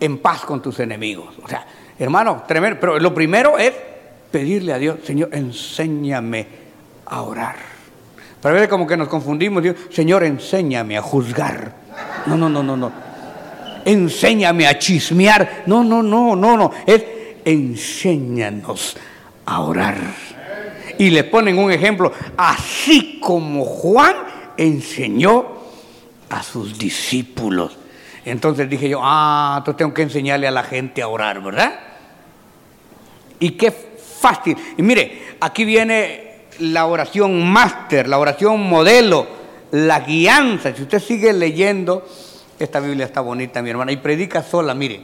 en 0.00 0.18
paz 0.18 0.42
con 0.42 0.62
tus 0.62 0.80
enemigos. 0.80 1.34
O 1.42 1.48
sea, 1.48 1.66
hermano, 1.98 2.44
tremendo. 2.46 2.78
Pero 2.80 2.98
lo 2.98 3.14
primero 3.14 3.58
es 3.58 3.72
pedirle 4.30 4.72
a 4.72 4.78
Dios, 4.78 4.98
Señor, 5.04 5.30
enséñame 5.32 6.46
a 7.06 7.22
orar. 7.22 7.56
Pero 8.40 8.54
veces 8.54 8.68
como 8.68 8.86
que 8.86 8.96
nos 8.96 9.08
confundimos, 9.08 9.62
Dios, 9.62 9.76
Señor, 9.90 10.22
enséñame 10.24 10.96
a 10.96 11.02
juzgar. 11.02 11.72
No, 12.26 12.36
no, 12.36 12.48
no, 12.48 12.62
no, 12.62 12.76
no. 12.76 13.05
Enséñame 13.86 14.66
a 14.66 14.78
chismear. 14.78 15.62
No, 15.66 15.84
no, 15.84 16.02
no, 16.02 16.34
no, 16.34 16.56
no. 16.56 16.72
Es 16.84 17.04
enséñanos 17.44 18.96
a 19.46 19.60
orar. 19.60 19.96
Y 20.98 21.10
le 21.10 21.22
ponen 21.24 21.56
un 21.56 21.70
ejemplo, 21.70 22.12
así 22.36 23.20
como 23.22 23.64
Juan 23.64 24.16
enseñó 24.56 25.46
a 26.28 26.42
sus 26.42 26.76
discípulos. 26.76 27.78
Entonces 28.24 28.68
dije 28.68 28.88
yo, 28.88 29.00
ah, 29.02 29.56
entonces 29.58 29.78
tengo 29.78 29.94
que 29.94 30.02
enseñarle 30.02 30.48
a 30.48 30.50
la 30.50 30.64
gente 30.64 31.00
a 31.00 31.08
orar, 31.08 31.40
¿verdad? 31.40 31.78
Y 33.38 33.50
qué 33.52 33.70
fácil. 33.70 34.56
Y 34.76 34.82
mire, 34.82 35.36
aquí 35.38 35.64
viene 35.64 36.46
la 36.58 36.86
oración 36.86 37.46
máster, 37.48 38.08
la 38.08 38.18
oración 38.18 38.60
modelo, 38.68 39.28
la 39.70 40.00
guianza. 40.00 40.74
Si 40.74 40.82
usted 40.82 40.98
sigue 40.98 41.32
leyendo, 41.32 42.04
esta 42.58 42.80
Biblia 42.80 43.06
está 43.06 43.20
bonita, 43.20 43.62
mi 43.62 43.70
hermana, 43.70 43.92
y 43.92 43.96
predica 43.96 44.42
sola, 44.42 44.74
mire. 44.74 45.00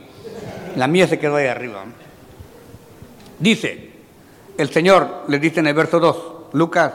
La 0.76 0.86
mía 0.86 1.06
se 1.06 1.18
quedó 1.18 1.36
ahí 1.36 1.46
arriba. 1.46 1.84
Dice, 3.38 3.90
el 4.56 4.70
Señor 4.70 5.24
les 5.28 5.40
dice 5.40 5.60
en 5.60 5.66
el 5.66 5.74
verso 5.74 6.00
2, 6.00 6.16
Lucas 6.52 6.92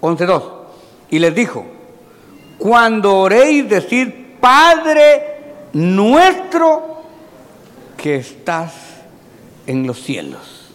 11.2, 0.00 0.42
y 1.10 1.18
les 1.18 1.34
dijo, 1.34 1.66
cuando 2.58 3.18
oréis, 3.18 3.68
decid, 3.68 4.08
Padre 4.40 5.38
nuestro 5.72 7.02
que 7.96 8.16
estás 8.16 8.72
en 9.66 9.86
los 9.86 10.00
cielos. 10.02 10.72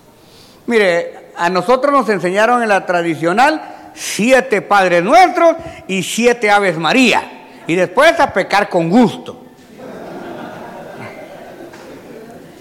Mire, 0.68 1.32
a 1.36 1.50
nosotros 1.50 1.92
nos 1.92 2.10
enseñaron 2.10 2.62
en 2.62 2.70
la 2.70 2.86
tradicional 2.86 3.92
siete 3.94 4.62
Padres 4.62 5.04
Nuestros 5.04 5.56
y 5.88 6.04
siete 6.04 6.50
Aves 6.50 6.78
María. 6.78 7.43
Y 7.68 7.76
después 7.76 8.20
a 8.20 8.34
pecar 8.34 8.70
con 8.70 8.90
gusto. 8.90 9.44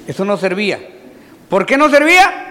Eso 0.07 0.25
no 0.25 0.37
servía. 0.37 0.79
¿Por 1.49 1.67
qué 1.67 1.77
no 1.77 1.89
servía? 1.89 2.43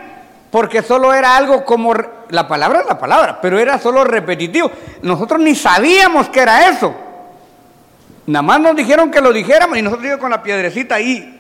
Porque 0.50 0.82
solo 0.82 1.14
era 1.14 1.36
algo 1.38 1.64
como, 1.64 1.94
la 2.30 2.48
palabra 2.48 2.82
es 2.82 2.86
la 2.86 3.00
palabra, 3.00 3.40
pero 3.42 3.58
era 3.58 3.80
solo 3.80 4.04
repetitivo. 4.04 4.70
Nosotros 5.02 5.40
ni 5.40 5.56
sabíamos 5.56 6.30
que 6.30 6.42
era 6.42 6.70
eso. 6.70 6.94
Nada 8.28 8.44
más 8.44 8.60
nos 8.60 8.76
dijeron 8.76 9.10
que 9.12 9.22
lo 9.22 9.34
dijéramos 9.34 9.78
y 9.78 9.82
nosotros 9.82 10.06
íbamos 10.06 10.22
con 10.22 10.32
la 10.32 10.44
piedrecita 10.44 10.96
ahí 10.96 11.40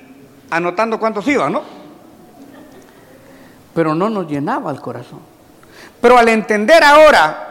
anotando 0.49 0.99
cuántos 0.99 1.27
iban, 1.27 1.53
¿no? 1.53 1.61
Pero 3.73 3.95
no 3.95 4.09
nos 4.09 4.27
llenaba 4.27 4.71
el 4.71 4.81
corazón. 4.81 5.19
Pero 6.01 6.17
al 6.17 6.27
entender 6.29 6.83
ahora 6.83 7.50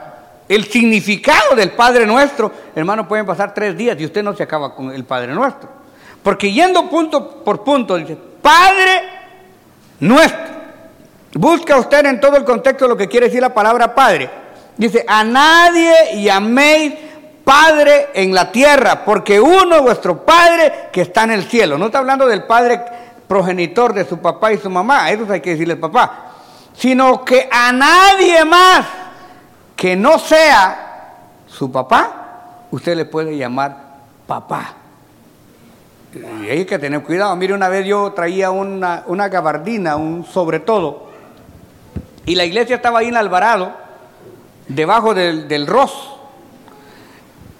el 0.51 0.65
significado 0.69 1.55
del 1.55 1.71
Padre 1.71 2.05
Nuestro, 2.05 2.51
hermano, 2.75 3.07
pueden 3.07 3.25
pasar 3.25 3.55
tres 3.55 3.77
días 3.77 3.97
y 4.01 4.05
usted 4.05 4.21
no 4.25 4.35
se 4.35 4.43
acaba 4.43 4.75
con 4.75 4.91
el 4.91 5.05
Padre 5.05 5.33
Nuestro. 5.33 5.69
Porque 6.25 6.51
yendo 6.51 6.91
punto 6.91 7.45
por 7.45 7.63
punto, 7.63 7.95
dice, 7.95 8.19
Padre 8.43 9.03
Nuestro. 10.01 10.61
Busca 11.35 11.77
usted 11.77 12.05
en 12.05 12.19
todo 12.21 12.37
el 12.37 12.43
contexto 12.43 12.89
lo 12.89 12.97
que 12.97 13.07
quiere 13.07 13.27
decir 13.27 13.41
la 13.41 13.55
palabra 13.55 13.95
Padre. 13.95 14.29
Dice, 14.77 15.05
a 15.07 15.23
nadie 15.23 16.21
llaméis 16.21 16.95
Padre 17.45 18.09
en 18.13 18.35
la 18.35 18.51
tierra, 18.51 19.05
porque 19.05 19.41
uno 19.41 19.77
es 19.77 19.83
vuestro 19.83 20.25
Padre 20.25 20.89
que 20.93 21.03
está 21.03 21.23
en 21.23 21.31
el 21.31 21.45
cielo. 21.45 21.79
No 21.79 21.87
está 21.87 21.99
hablando 21.99 22.27
del 22.27 22.43
Padre 22.43 22.81
progenitor 23.29 23.95
de 23.95 24.05
su 24.05 24.19
papá 24.19 24.53
y 24.53 24.59
su 24.59 24.69
mamá, 24.69 25.13
eso 25.13 25.33
hay 25.33 25.41
que 25.41 25.51
decirle 25.51 25.77
papá, 25.77 26.33
sino 26.77 27.25
que 27.25 27.49
a 27.49 27.71
nadie 27.71 28.45
más 28.45 28.85
que 29.81 29.97
no 29.97 30.19
sea 30.19 31.15
su 31.47 31.73
papá, 31.73 32.67
usted 32.71 32.95
le 32.95 33.07
puede 33.07 33.35
llamar 33.35 33.95
papá. 34.27 34.75
Y 36.15 36.51
hay 36.51 36.67
que 36.67 36.79
tener 36.79 37.03
cuidado. 37.03 37.35
Mire, 37.35 37.55
una 37.55 37.71
vez 37.71 37.87
yo 37.87 38.13
traía 38.13 38.51
una, 38.51 39.05
una 39.07 39.31
gabardina, 39.31 39.97
un 39.97 40.27
sobre 40.27 40.61
todo, 40.61 41.09
y 42.27 42.35
la 42.35 42.45
iglesia 42.45 42.77
estaba 42.77 42.99
ahí 42.99 43.09
en 43.09 43.17
Alvarado, 43.17 43.73
debajo 44.69 45.15
del, 45.15 45.49
del 45.49 45.67
Ros. 45.67 46.11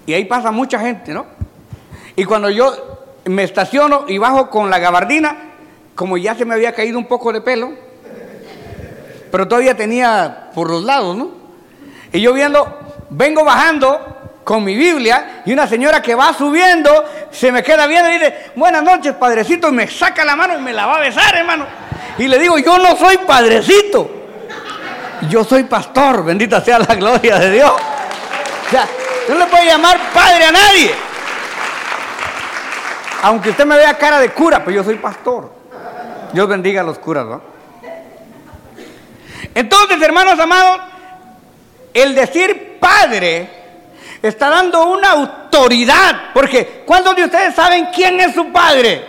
Y 0.05 0.13
ahí 0.13 0.25
pasa 0.25 0.51
mucha 0.51 0.77
gente, 0.77 1.15
¿no? 1.15 1.25
Y 2.15 2.25
cuando 2.25 2.51
yo 2.51 2.71
me 3.25 3.41
estaciono 3.41 4.05
y 4.07 4.19
bajo 4.19 4.51
con 4.51 4.69
la 4.69 4.77
gabardina, 4.77 5.37
como 5.95 6.17
ya 6.17 6.35
se 6.35 6.45
me 6.45 6.53
había 6.53 6.75
caído 6.75 6.99
un 6.99 7.07
poco 7.07 7.33
de 7.33 7.41
pelo, 7.41 7.71
pero 9.31 9.47
todavía 9.47 9.75
tenía 9.75 10.51
por 10.53 10.69
los 10.69 10.83
lados, 10.83 11.17
¿no? 11.17 11.40
Y 12.13 12.21
yo 12.21 12.33
viendo, 12.33 12.79
vengo 13.09 13.43
bajando 13.43 14.21
con 14.43 14.63
mi 14.63 14.75
Biblia 14.75 15.43
y 15.45 15.53
una 15.53 15.67
señora 15.67 16.01
que 16.01 16.15
va 16.15 16.33
subiendo 16.33 17.05
se 17.31 17.51
me 17.51 17.63
queda 17.63 17.87
viendo 17.87 18.09
y 18.09 18.13
dice, 18.13 18.51
buenas 18.55 18.83
noches, 18.83 19.13
padrecito, 19.13 19.69
y 19.69 19.71
me 19.71 19.87
saca 19.87 20.25
la 20.25 20.35
mano 20.35 20.57
y 20.57 20.61
me 20.61 20.73
la 20.73 20.85
va 20.87 20.97
a 20.97 20.99
besar, 20.99 21.35
hermano. 21.35 21.65
Y 22.17 22.27
le 22.27 22.37
digo, 22.37 22.57
yo 22.57 22.77
no 22.77 22.95
soy 22.97 23.17
padrecito, 23.19 24.09
yo 25.29 25.43
soy 25.43 25.63
pastor, 25.63 26.25
bendita 26.25 26.59
sea 26.61 26.79
la 26.79 26.95
gloria 26.95 27.39
de 27.39 27.51
Dios. 27.51 27.71
O 27.71 28.69
sea, 28.69 28.87
no 29.29 29.35
le 29.35 29.45
puede 29.45 29.65
llamar 29.65 29.97
padre 30.13 30.45
a 30.45 30.51
nadie. 30.51 30.95
Aunque 33.23 33.51
usted 33.51 33.65
me 33.65 33.77
vea 33.77 33.97
cara 33.97 34.19
de 34.19 34.31
cura, 34.31 34.59
pero 34.59 34.71
yo 34.77 34.83
soy 34.83 34.95
pastor. 34.95 35.51
Dios 36.33 36.47
bendiga 36.47 36.81
a 36.81 36.83
los 36.83 36.97
curas, 36.97 37.25
¿no? 37.25 37.41
Entonces, 39.53 40.01
hermanos 40.01 40.39
amados, 40.39 40.79
el 41.93 42.15
decir 42.15 42.77
padre 42.79 43.49
está 44.21 44.49
dando 44.49 44.91
una 44.91 45.11
autoridad. 45.11 46.31
Porque 46.33 46.83
¿cuántos 46.85 47.15
de 47.15 47.25
ustedes 47.25 47.55
saben 47.55 47.87
quién 47.93 48.19
es 48.19 48.33
su 48.33 48.51
padre? 48.51 49.05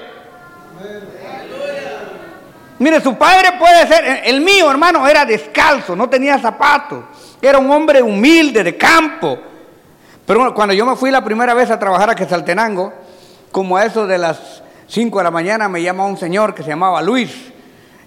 Mire, 2.78 3.00
su 3.00 3.14
padre 3.16 3.52
puede 3.58 3.86
ser, 3.86 4.22
el 4.24 4.40
mío 4.40 4.68
hermano 4.68 5.06
era 5.06 5.24
descalzo, 5.24 5.94
no 5.94 6.08
tenía 6.08 6.36
zapatos, 6.40 7.04
era 7.40 7.58
un 7.58 7.70
hombre 7.70 8.02
humilde 8.02 8.64
de 8.64 8.76
campo. 8.76 9.38
Pero 10.26 10.52
cuando 10.52 10.74
yo 10.74 10.84
me 10.84 10.96
fui 10.96 11.12
la 11.12 11.22
primera 11.22 11.54
vez 11.54 11.70
a 11.70 11.78
trabajar 11.78 12.10
a 12.10 12.16
Quesaltenango, 12.16 12.92
como 13.52 13.76
a 13.76 13.84
eso 13.84 14.06
de 14.08 14.18
las 14.18 14.62
5 14.88 15.16
de 15.18 15.24
la 15.24 15.30
mañana 15.30 15.68
me 15.68 15.80
llama 15.80 16.06
un 16.06 16.16
señor 16.16 16.54
que 16.54 16.64
se 16.64 16.70
llamaba 16.70 17.00
Luis 17.02 17.52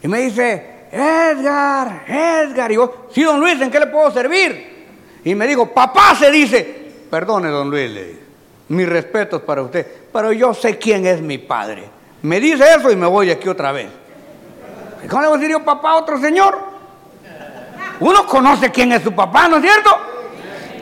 y 0.03 0.07
me 0.09 0.19
dice, 0.19 0.74
Edgar, 0.97 2.05
Edgar, 2.07 2.71
y 2.71 2.75
yo, 2.75 3.07
sí, 3.11 3.21
don 3.23 3.39
Luis, 3.39 3.59
¿en 3.59 3.69
qué 3.69 3.79
le 3.79 3.87
puedo 3.87 4.11
servir? 4.11 4.85
Y 5.25 5.35
me 5.35 5.45
dijo, 5.45 5.73
papá 5.73 6.15
se 6.15 6.31
dice, 6.31 6.91
perdone, 7.09 7.49
don 7.49 7.69
Luis, 7.69 7.91
le 7.91 8.25
mis 8.69 8.87
respetos 8.87 9.41
para 9.41 9.61
usted, 9.61 9.85
pero 10.11 10.31
yo 10.31 10.53
sé 10.53 10.77
quién 10.77 11.05
es 11.05 11.21
mi 11.21 11.37
padre. 11.37 11.83
Me 12.21 12.39
dice 12.39 12.63
eso 12.75 12.89
y 12.91 12.95
me 12.95 13.05
voy 13.07 13.29
aquí 13.29 13.47
otra 13.47 13.71
vez. 13.71 13.87
¿Y 15.03 15.07
¿Cómo 15.07 15.21
le 15.21 15.27
voy 15.27 15.37
a 15.37 15.39
decir 15.39 15.51
yo 15.51 15.63
papá 15.63 15.91
a 15.91 15.95
otro 15.97 16.19
señor? 16.19 16.57
Uno 17.99 18.25
conoce 18.25 18.71
quién 18.71 18.91
es 18.93 19.03
su 19.03 19.11
papá, 19.13 19.47
¿no 19.47 19.57
es 19.57 19.63
cierto? 19.63 19.97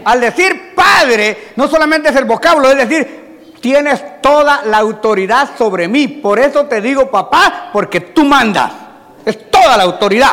Al 0.05 0.21
decir 0.21 0.73
padre, 0.75 1.51
no 1.55 1.67
solamente 1.67 2.09
es 2.09 2.15
el 2.15 2.25
vocablo, 2.25 2.69
es 2.69 2.87
decir, 2.87 3.51
tienes 3.59 4.21
toda 4.21 4.63
la 4.63 4.77
autoridad 4.77 5.49
sobre 5.57 5.87
mí. 5.87 6.07
Por 6.07 6.39
eso 6.39 6.65
te 6.65 6.81
digo 6.81 7.11
papá, 7.11 7.69
porque 7.73 7.99
tú 7.99 8.23
mandas. 8.23 8.82
Es 9.25 9.49
toda 9.49 9.77
la 9.77 9.83
autoridad. 9.83 10.31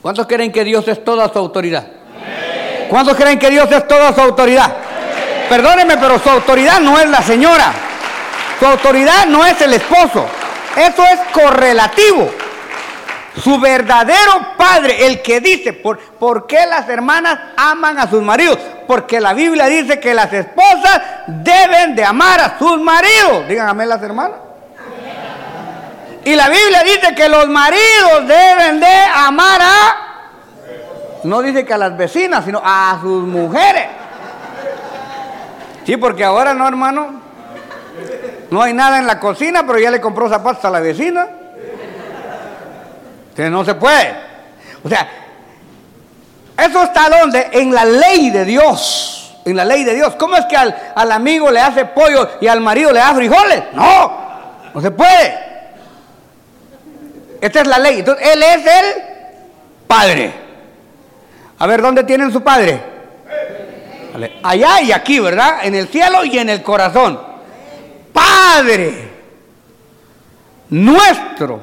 ¿Cuántos 0.00 0.26
creen 0.26 0.50
que 0.50 0.64
Dios 0.64 0.86
es 0.88 1.04
toda 1.04 1.32
su 1.32 1.38
autoridad? 1.38 1.86
¿Cuántos 2.88 3.16
creen 3.16 3.38
que 3.38 3.50
Dios 3.50 3.70
es 3.70 3.86
toda 3.86 4.12
su 4.12 4.20
autoridad? 4.20 4.72
Perdóneme, 5.48 5.96
pero 5.96 6.18
su 6.18 6.28
autoridad 6.28 6.80
no 6.80 6.98
es 6.98 7.08
la 7.08 7.22
señora. 7.22 7.72
Su 8.58 8.66
autoridad 8.66 9.26
no 9.26 9.44
es 9.46 9.60
el 9.60 9.74
esposo. 9.74 10.26
Eso 10.76 11.04
es 11.04 11.20
correlativo. 11.32 12.30
Su 13.42 13.58
verdadero 13.58 14.56
padre, 14.56 15.06
el 15.06 15.22
que 15.22 15.40
dice, 15.40 15.72
¿por, 15.72 15.98
¿por 15.98 16.46
qué 16.46 16.66
las 16.66 16.88
hermanas 16.88 17.38
aman 17.56 17.98
a 17.98 18.08
sus 18.10 18.22
maridos? 18.22 18.58
Porque 18.86 19.20
la 19.20 19.32
Biblia 19.32 19.66
dice 19.66 19.98
que 20.00 20.12
las 20.14 20.32
esposas 20.32 21.00
deben 21.26 21.94
de 21.94 22.04
amar 22.04 22.40
a 22.40 22.58
sus 22.58 22.78
maridos. 22.80 23.48
Díganme 23.48 23.86
las 23.86 24.02
hermanas. 24.02 24.38
Y 26.24 26.36
la 26.36 26.48
Biblia 26.48 26.82
dice 26.84 27.14
que 27.14 27.28
los 27.28 27.48
maridos 27.48 28.26
deben 28.26 28.78
de 28.78 28.94
amar 29.14 29.60
a... 29.60 29.96
No 31.24 31.42
dice 31.42 31.64
que 31.64 31.74
a 31.74 31.78
las 31.78 31.96
vecinas, 31.96 32.44
sino 32.44 32.60
a 32.64 32.98
sus 33.00 33.24
mujeres. 33.24 33.86
Sí, 35.84 35.96
porque 35.96 36.24
ahora 36.24 36.54
no, 36.54 36.66
hermano. 36.66 37.20
No 38.50 38.62
hay 38.62 38.72
nada 38.72 38.98
en 38.98 39.06
la 39.06 39.18
cocina, 39.18 39.64
pero 39.66 39.78
ya 39.78 39.90
le 39.90 40.00
compró 40.00 40.28
zapatos 40.28 40.64
a 40.64 40.70
la 40.70 40.80
vecina. 40.80 41.28
Que 43.34 43.48
no 43.50 43.64
se 43.64 43.74
puede. 43.74 44.14
O 44.84 44.88
sea, 44.88 45.08
eso 46.56 46.84
está 46.84 47.08
donde? 47.08 47.48
En 47.52 47.74
la 47.74 47.84
ley 47.84 48.30
de 48.30 48.44
Dios. 48.44 49.40
En 49.44 49.56
la 49.56 49.64
ley 49.64 49.82
de 49.82 49.94
Dios. 49.94 50.14
¿Cómo 50.16 50.36
es 50.36 50.44
que 50.46 50.56
al, 50.56 50.92
al 50.94 51.10
amigo 51.10 51.50
le 51.50 51.60
hace 51.60 51.84
pollo 51.86 52.30
y 52.40 52.46
al 52.46 52.60
marido 52.60 52.92
le 52.92 53.00
da 53.00 53.14
frijoles? 53.14 53.62
No, 53.72 54.12
no 54.72 54.80
se 54.80 54.90
puede. 54.92 55.51
Esta 57.42 57.60
es 57.60 57.66
la 57.66 57.78
ley. 57.80 57.98
Entonces, 57.98 58.26
él 58.28 58.42
es 58.42 58.66
el 58.66 59.02
padre. 59.88 60.32
A 61.58 61.66
ver, 61.66 61.82
¿dónde 61.82 62.04
tienen 62.04 62.32
su 62.32 62.40
padre? 62.40 62.80
Allá 64.42 64.80
y 64.80 64.92
aquí, 64.92 65.18
¿verdad? 65.18 65.58
En 65.64 65.74
el 65.74 65.88
cielo 65.88 66.24
y 66.24 66.38
en 66.38 66.48
el 66.48 66.62
corazón. 66.62 67.20
Padre 68.12 69.10
nuestro. 70.70 71.60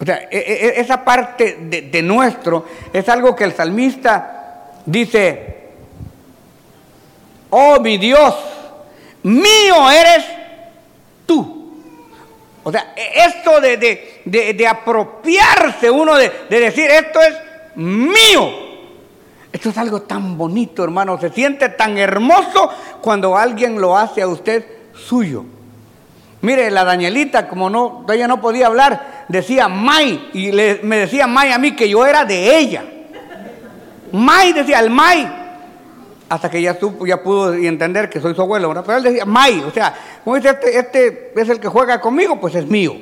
O 0.00 0.04
sea, 0.04 0.28
e- 0.30 0.38
e- 0.38 0.80
esa 0.80 1.04
parte 1.04 1.58
de, 1.60 1.82
de 1.82 2.02
nuestro 2.02 2.66
es 2.92 3.08
algo 3.08 3.36
que 3.36 3.44
el 3.44 3.54
salmista 3.54 4.72
dice, 4.86 5.70
oh 7.50 7.78
mi 7.80 7.98
Dios, 7.98 8.34
mío 9.22 9.90
eres 9.90 10.24
tú. 11.26 11.63
O 12.64 12.72
sea, 12.72 12.92
e- 12.96 13.20
esto 13.28 13.60
de, 13.60 13.76
de- 13.76 14.22
de- 14.24 14.54
de 14.54 14.66
apropiarse 14.66 15.90
uno, 15.90 16.16
de, 16.16 16.32
de 16.50 16.60
decir, 16.60 16.90
esto 16.90 17.20
es 17.20 17.34
mío. 17.76 18.64
Esto 19.52 19.68
es 19.70 19.78
algo 19.78 20.02
tan 20.02 20.36
bonito, 20.36 20.82
hermano. 20.82 21.18
Se 21.20 21.30
siente 21.30 21.68
tan 21.68 21.96
hermoso 21.96 22.70
cuando 23.00 23.36
alguien 23.36 23.80
lo 23.80 23.96
hace 23.96 24.22
a 24.22 24.26
usted 24.28 24.64
suyo. 24.94 25.44
Mire, 26.40 26.70
la 26.70 26.84
Danielita, 26.84 27.48
como 27.48 27.70
no, 27.70 28.04
ella 28.12 28.26
no 28.28 28.40
podía 28.40 28.66
hablar, 28.66 29.24
decía 29.28 29.68
May, 29.68 30.30
y 30.34 30.50
me 30.52 30.96
decía 30.98 31.26
May 31.26 31.52
a 31.52 31.58
mí 31.58 31.74
que 31.76 31.88
yo 31.88 32.04
era 32.04 32.24
de 32.24 32.58
ella. 32.58 32.84
May 34.12 34.52
decía, 34.52 34.80
el 34.80 34.90
May, 34.90 35.43
hasta 36.34 36.50
que 36.50 36.60
ya 36.60 36.78
supo, 36.78 37.06
ya 37.06 37.22
pudo 37.22 37.54
entender 37.54 38.10
que 38.10 38.20
soy 38.20 38.34
su 38.34 38.42
abuelo, 38.42 38.68
¿verdad? 38.68 38.82
Pero 38.84 38.98
él 38.98 39.04
decía 39.04 39.24
May, 39.24 39.62
o 39.66 39.70
sea, 39.70 39.94
como 40.24 40.34
dice, 40.34 40.48
este, 40.50 40.78
este 40.78 41.32
es 41.36 41.48
el 41.48 41.60
que 41.60 41.68
juega 41.68 42.00
conmigo, 42.00 42.40
pues 42.40 42.56
es 42.56 42.66
mío. 42.66 42.96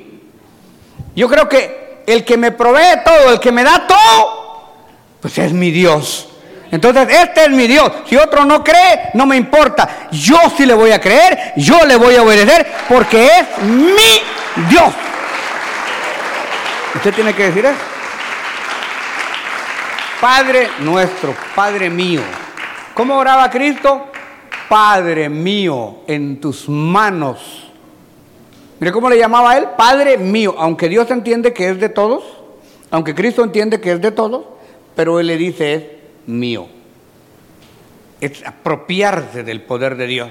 Yo 1.15 1.27
creo 1.27 1.49
que 1.49 2.03
el 2.05 2.23
que 2.23 2.37
me 2.37 2.51
provee 2.51 3.01
todo, 3.03 3.31
el 3.31 3.39
que 3.39 3.51
me 3.51 3.63
da 3.63 3.87
todo, 3.87 4.73
pues 5.19 5.35
es 5.39 5.51
mi 5.51 5.71
Dios. 5.71 6.29
Entonces, 6.69 7.07
este 7.09 7.45
es 7.45 7.49
mi 7.49 7.67
Dios. 7.67 7.91
Si 8.07 8.17
otro 8.17 8.45
no 8.45 8.63
cree, 8.63 9.09
no 9.15 9.25
me 9.25 9.35
importa. 9.35 10.07
Yo 10.11 10.37
sí 10.55 10.65
le 10.65 10.75
voy 10.75 10.91
a 10.91 11.01
creer, 11.01 11.53
yo 11.55 11.85
le 11.85 11.95
voy 11.95 12.15
a 12.15 12.23
obedecer, 12.23 12.67
porque 12.87 13.25
es 13.25 13.63
mi 13.63 14.67
Dios. 14.69 14.93
Usted 16.95 17.13
tiene 17.13 17.33
que 17.33 17.45
decir 17.45 17.65
eso. 17.65 17.77
Padre 20.21 20.69
nuestro, 20.79 21.35
Padre 21.55 21.89
mío. 21.89 22.21
¿Cómo 22.93 23.17
oraba 23.17 23.49
Cristo? 23.49 24.05
Padre 24.69 25.27
mío, 25.27 26.01
en 26.07 26.39
tus 26.39 26.69
manos. 26.69 27.71
Mire 28.79 28.91
cómo 28.91 29.09
le 29.09 29.17
llamaba 29.17 29.51
a 29.51 29.57
él, 29.57 29.65
Padre 29.75 30.17
mío. 30.17 30.55
Aunque 30.57 30.89
Dios 30.89 31.09
entiende 31.09 31.53
que 31.53 31.69
es 31.69 31.79
de 31.79 31.89
todos, 31.89 32.23
aunque 32.91 33.15
Cristo 33.15 33.43
entiende 33.43 33.81
que 33.81 33.93
es 33.93 34.01
de 34.01 34.11
todos, 34.11 34.45
pero 34.95 35.19
él 35.19 35.27
le 35.27 35.37
dice 35.37 35.73
es 35.73 35.83
mío. 36.27 36.67
Es 38.21 38.45
apropiarse 38.45 39.43
del 39.43 39.63
poder 39.63 39.95
de 39.97 40.07
Dios. 40.07 40.29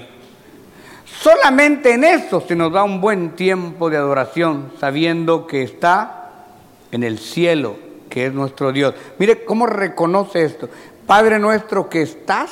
Solamente 1.05 1.93
en 1.93 2.05
eso 2.05 2.41
se 2.47 2.55
nos 2.55 2.71
da 2.71 2.83
un 2.83 3.01
buen 3.01 3.31
tiempo 3.31 3.89
de 3.89 3.97
adoración, 3.97 4.71
sabiendo 4.79 5.47
que 5.47 5.63
está 5.63 6.45
en 6.91 7.03
el 7.03 7.19
cielo, 7.19 7.75
que 8.09 8.27
es 8.27 8.33
nuestro 8.33 8.71
Dios. 8.71 8.93
Mire 9.19 9.43
cómo 9.43 9.65
reconoce 9.65 10.45
esto. 10.45 10.69
Padre 11.07 11.39
nuestro 11.39 11.89
que 11.89 12.01
estás 12.01 12.49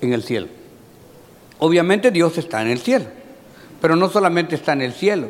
en 0.00 0.12
el 0.12 0.22
cielo. 0.22 0.48
Obviamente 1.58 2.10
Dios 2.10 2.36
está 2.38 2.60
en 2.62 2.68
el 2.68 2.78
cielo, 2.80 3.06
pero 3.80 3.96
no 3.96 4.08
solamente 4.10 4.54
está 4.54 4.72
en 4.72 4.82
el 4.82 4.92
cielo. 4.92 5.28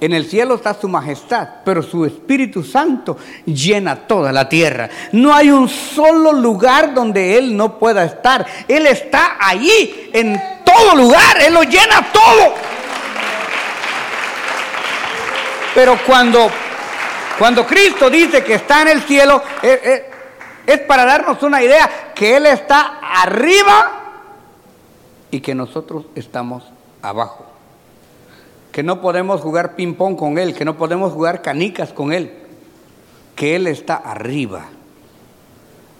En 0.00 0.12
el 0.12 0.26
cielo 0.26 0.54
está 0.54 0.74
su 0.74 0.86
majestad, 0.88 1.48
pero 1.64 1.82
su 1.82 2.04
Espíritu 2.04 2.62
Santo 2.62 3.16
llena 3.46 3.96
toda 3.96 4.30
la 4.32 4.48
tierra. 4.48 4.88
No 5.10 5.34
hay 5.34 5.50
un 5.50 5.68
solo 5.68 6.32
lugar 6.32 6.94
donde 6.94 7.36
Él 7.36 7.56
no 7.56 7.78
pueda 7.80 8.04
estar. 8.04 8.46
Él 8.68 8.86
está 8.86 9.38
allí, 9.40 10.10
en 10.12 10.40
todo 10.64 10.94
lugar. 10.94 11.40
Él 11.44 11.52
lo 11.52 11.64
llena 11.64 12.06
todo. 12.12 12.54
Pero 15.74 15.98
cuando, 16.06 16.48
cuando 17.38 17.66
Cristo 17.66 18.08
dice 18.08 18.44
que 18.44 18.54
está 18.54 18.82
en 18.82 18.88
el 18.88 19.02
cielo, 19.02 19.42
es, 19.62 19.80
es- 19.82 20.02
es 20.68 20.78
para 20.80 21.04
darnos 21.04 21.42
una 21.42 21.62
idea 21.62 22.12
que 22.14 22.36
Él 22.36 22.46
está 22.46 23.00
arriba 23.00 23.92
y 25.30 25.40
que 25.40 25.54
nosotros 25.54 26.06
estamos 26.14 26.64
abajo 27.02 27.48
que 28.78 28.84
no 28.84 29.00
podemos 29.00 29.40
jugar 29.40 29.74
ping-pong 29.74 30.16
con 30.16 30.38
Él, 30.38 30.54
que 30.54 30.64
no 30.64 30.76
podemos 30.76 31.12
jugar 31.12 31.42
canicas 31.42 31.92
con 31.92 32.12
Él, 32.12 32.32
que 33.34 33.56
Él 33.56 33.66
está 33.66 33.96
arriba 33.96 34.66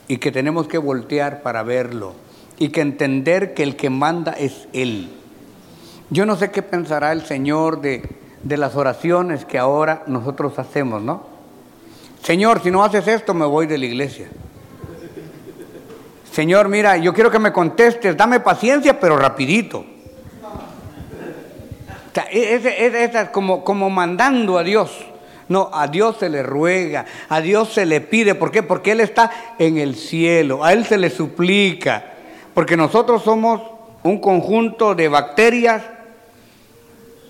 y 0.06 0.18
que 0.18 0.30
tenemos 0.30 0.68
que 0.68 0.78
voltear 0.78 1.42
para 1.42 1.64
verlo 1.64 2.12
y 2.56 2.68
que 2.68 2.80
entender 2.80 3.52
que 3.52 3.64
el 3.64 3.74
que 3.74 3.90
manda 3.90 4.30
es 4.30 4.68
Él. 4.72 5.10
Yo 6.10 6.24
no 6.24 6.36
sé 6.36 6.52
qué 6.52 6.62
pensará 6.62 7.10
el 7.10 7.26
Señor 7.26 7.80
de, 7.80 8.08
de 8.44 8.56
las 8.56 8.76
oraciones 8.76 9.44
que 9.44 9.58
ahora 9.58 10.04
nosotros 10.06 10.56
hacemos, 10.60 11.02
¿no? 11.02 11.24
Señor, 12.22 12.62
si 12.62 12.70
no 12.70 12.84
haces 12.84 13.08
esto, 13.08 13.34
me 13.34 13.46
voy 13.46 13.66
de 13.66 13.78
la 13.78 13.86
iglesia. 13.86 14.28
Señor, 16.32 16.68
mira, 16.68 16.96
yo 16.96 17.12
quiero 17.14 17.30
que 17.30 17.38
me 17.38 17.52
contestes, 17.52 18.16
dame 18.16 18.40
paciencia, 18.40 18.98
pero 19.00 19.16
rapidito. 19.16 19.78
O 19.80 19.84
es- 22.32 22.64
es- 22.64 23.14
es 23.14 23.28
como, 23.30 23.62
como 23.64 23.88
mandando 23.90 24.58
a 24.58 24.62
Dios. 24.64 24.90
No, 25.48 25.70
a 25.72 25.86
Dios 25.88 26.16
se 26.18 26.28
le 26.28 26.42
ruega, 26.42 27.06
a 27.28 27.40
Dios 27.40 27.72
se 27.72 27.86
le 27.86 28.00
pide. 28.02 28.34
¿Por 28.34 28.50
qué? 28.50 28.62
Porque 28.62 28.92
Él 28.92 29.00
está 29.00 29.30
en 29.58 29.78
el 29.78 29.94
cielo, 29.94 30.62
a 30.62 30.72
Él 30.74 30.84
se 30.84 30.98
le 30.98 31.08
suplica. 31.10 32.04
Porque 32.52 32.76
nosotros 32.76 33.22
somos 33.22 33.62
un 34.02 34.20
conjunto 34.20 34.94
de 34.94 35.08
bacterias, 35.08 35.82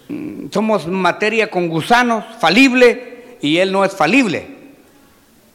mm, 0.09 0.47
somos 0.51 0.89
materia 0.89 1.49
con 1.49 1.69
gusanos, 1.69 2.25
falible, 2.41 3.37
y 3.41 3.59
Él 3.59 3.71
no 3.71 3.85
es 3.85 3.95
falible. 3.95 4.49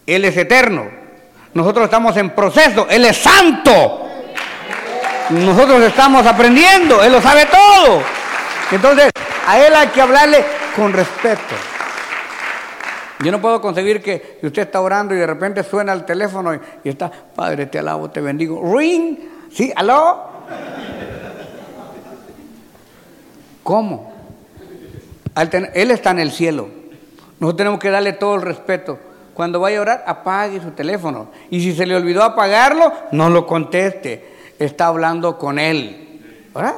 Él 0.08 0.24
es 0.26 0.38
eterno. 0.38 1.03
Nosotros 1.54 1.86
estamos 1.86 2.18
en 2.18 2.32
proceso, 2.32 2.88
Él 2.90 3.06
es 3.06 3.18
santo. 3.18 4.08
Nosotros 5.30 5.82
estamos 5.84 6.26
aprendiendo, 6.26 7.04
Él 7.04 7.12
lo 7.12 7.22
sabe 7.22 7.46
todo. 7.46 8.02
Entonces, 8.72 9.12
a 9.48 9.60
Él 9.60 9.74
hay 9.76 9.88
que 9.88 10.02
hablarle 10.02 10.44
con 10.76 10.92
respeto. 10.92 11.56
Yo 13.20 13.32
no 13.32 13.40
puedo 13.40 13.62
concebir 13.62 14.02
que 14.02 14.40
usted 14.42 14.64
está 14.64 14.82
orando 14.82 15.14
y 15.14 15.18
de 15.18 15.28
repente 15.28 15.64
suena 15.64 15.94
el 15.94 16.04
teléfono 16.04 16.54
y, 16.84 16.90
está, 16.90 17.10
Padre, 17.10 17.68
te 17.68 17.80
alabo, 17.80 18.10
te 18.10 18.20
bendigo. 18.20 18.62
Ring, 18.76 19.18
¿sí? 19.52 19.72
¿Aló? 19.76 20.30
¿Cómo? 23.62 24.12
Él 25.74 25.92
está 25.92 26.12
en 26.12 26.20
el 26.20 26.32
cielo. 26.32 26.68
Nosotros 27.40 27.58
tenemos 27.58 27.80
que 27.80 27.90
darle 27.90 28.14
todo 28.14 28.36
el 28.36 28.42
respeto. 28.42 29.00
Cuando 29.34 29.60
vaya 29.60 29.80
a 29.80 29.82
orar, 29.82 30.04
apague 30.06 30.62
su 30.62 30.72
teléfono. 30.72 31.30
Y 31.50 31.62
si 31.62 31.74
se 31.74 31.86
le 31.86 31.96
olvidó 31.96 32.24
apagarlo, 32.24 32.92
no 33.12 33.30
lo 33.30 33.48
conteste. 33.48 34.34
Está 34.60 34.88
hablando 34.88 35.38
con 35.38 35.58
Él. 35.58 36.50
¿Verdad? 36.54 36.76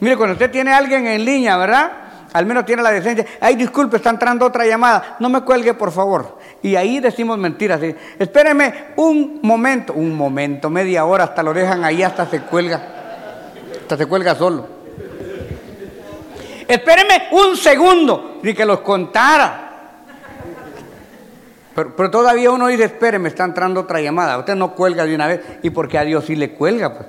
Mire, 0.00 0.16
cuando 0.16 0.32
usted 0.32 0.50
tiene 0.50 0.72
a 0.72 0.78
alguien 0.78 1.06
en 1.06 1.24
línea, 1.24 1.56
¿verdad? 1.58 1.90
Al 2.32 2.46
menos 2.46 2.64
tiene 2.64 2.82
la 2.82 2.90
decencia. 2.90 3.26
Ay, 3.40 3.56
disculpe, 3.56 3.96
está 3.96 4.10
entrando 4.10 4.46
otra 4.46 4.64
llamada. 4.64 5.16
No 5.18 5.28
me 5.28 5.42
cuelgue, 5.42 5.74
por 5.74 5.90
favor. 5.90 6.38
Y 6.62 6.76
ahí 6.76 7.00
decimos 7.00 7.36
mentiras. 7.38 7.80
Espéreme 8.18 8.92
un 8.96 9.40
momento, 9.42 9.92
un 9.92 10.14
momento, 10.14 10.70
media 10.70 11.04
hora, 11.04 11.24
hasta 11.24 11.42
lo 11.42 11.52
dejan 11.52 11.84
ahí, 11.84 12.02
hasta 12.02 12.26
se 12.26 12.40
cuelga. 12.42 12.80
Hasta 13.82 13.96
se 13.96 14.06
cuelga 14.06 14.34
solo. 14.34 14.66
Espéreme 16.66 17.28
un 17.32 17.56
segundo, 17.56 18.38
ni 18.42 18.54
que 18.54 18.64
los 18.64 18.80
contara. 18.80 19.69
Pero, 21.80 21.96
pero 21.96 22.10
todavía 22.10 22.50
uno 22.50 22.66
dice, 22.66 22.84
espéreme, 22.84 23.30
está 23.30 23.44
entrando 23.44 23.80
otra 23.80 24.02
llamada. 24.02 24.36
Usted 24.36 24.54
no 24.54 24.74
cuelga 24.74 25.06
de 25.06 25.14
una 25.14 25.26
vez. 25.26 25.40
¿Y 25.62 25.70
porque 25.70 25.96
a 25.96 26.02
Dios 26.04 26.26
sí 26.26 26.36
le 26.36 26.50
cuelga? 26.52 26.92
Pues? 26.92 27.06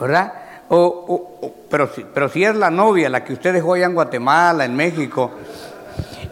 ¿verdad? 0.00 0.32
O, 0.68 0.76
o- 0.76 1.46
o- 1.46 1.54
pero, 1.70 1.88
si, 1.94 2.04
pero 2.12 2.28
si 2.28 2.42
es 2.44 2.56
la 2.56 2.68
novia, 2.68 3.08
la 3.08 3.22
que 3.22 3.32
usted 3.34 3.52
dejó 3.52 3.74
allá 3.74 3.86
en 3.86 3.94
Guatemala, 3.94 4.64
en 4.64 4.74
México, 4.74 5.30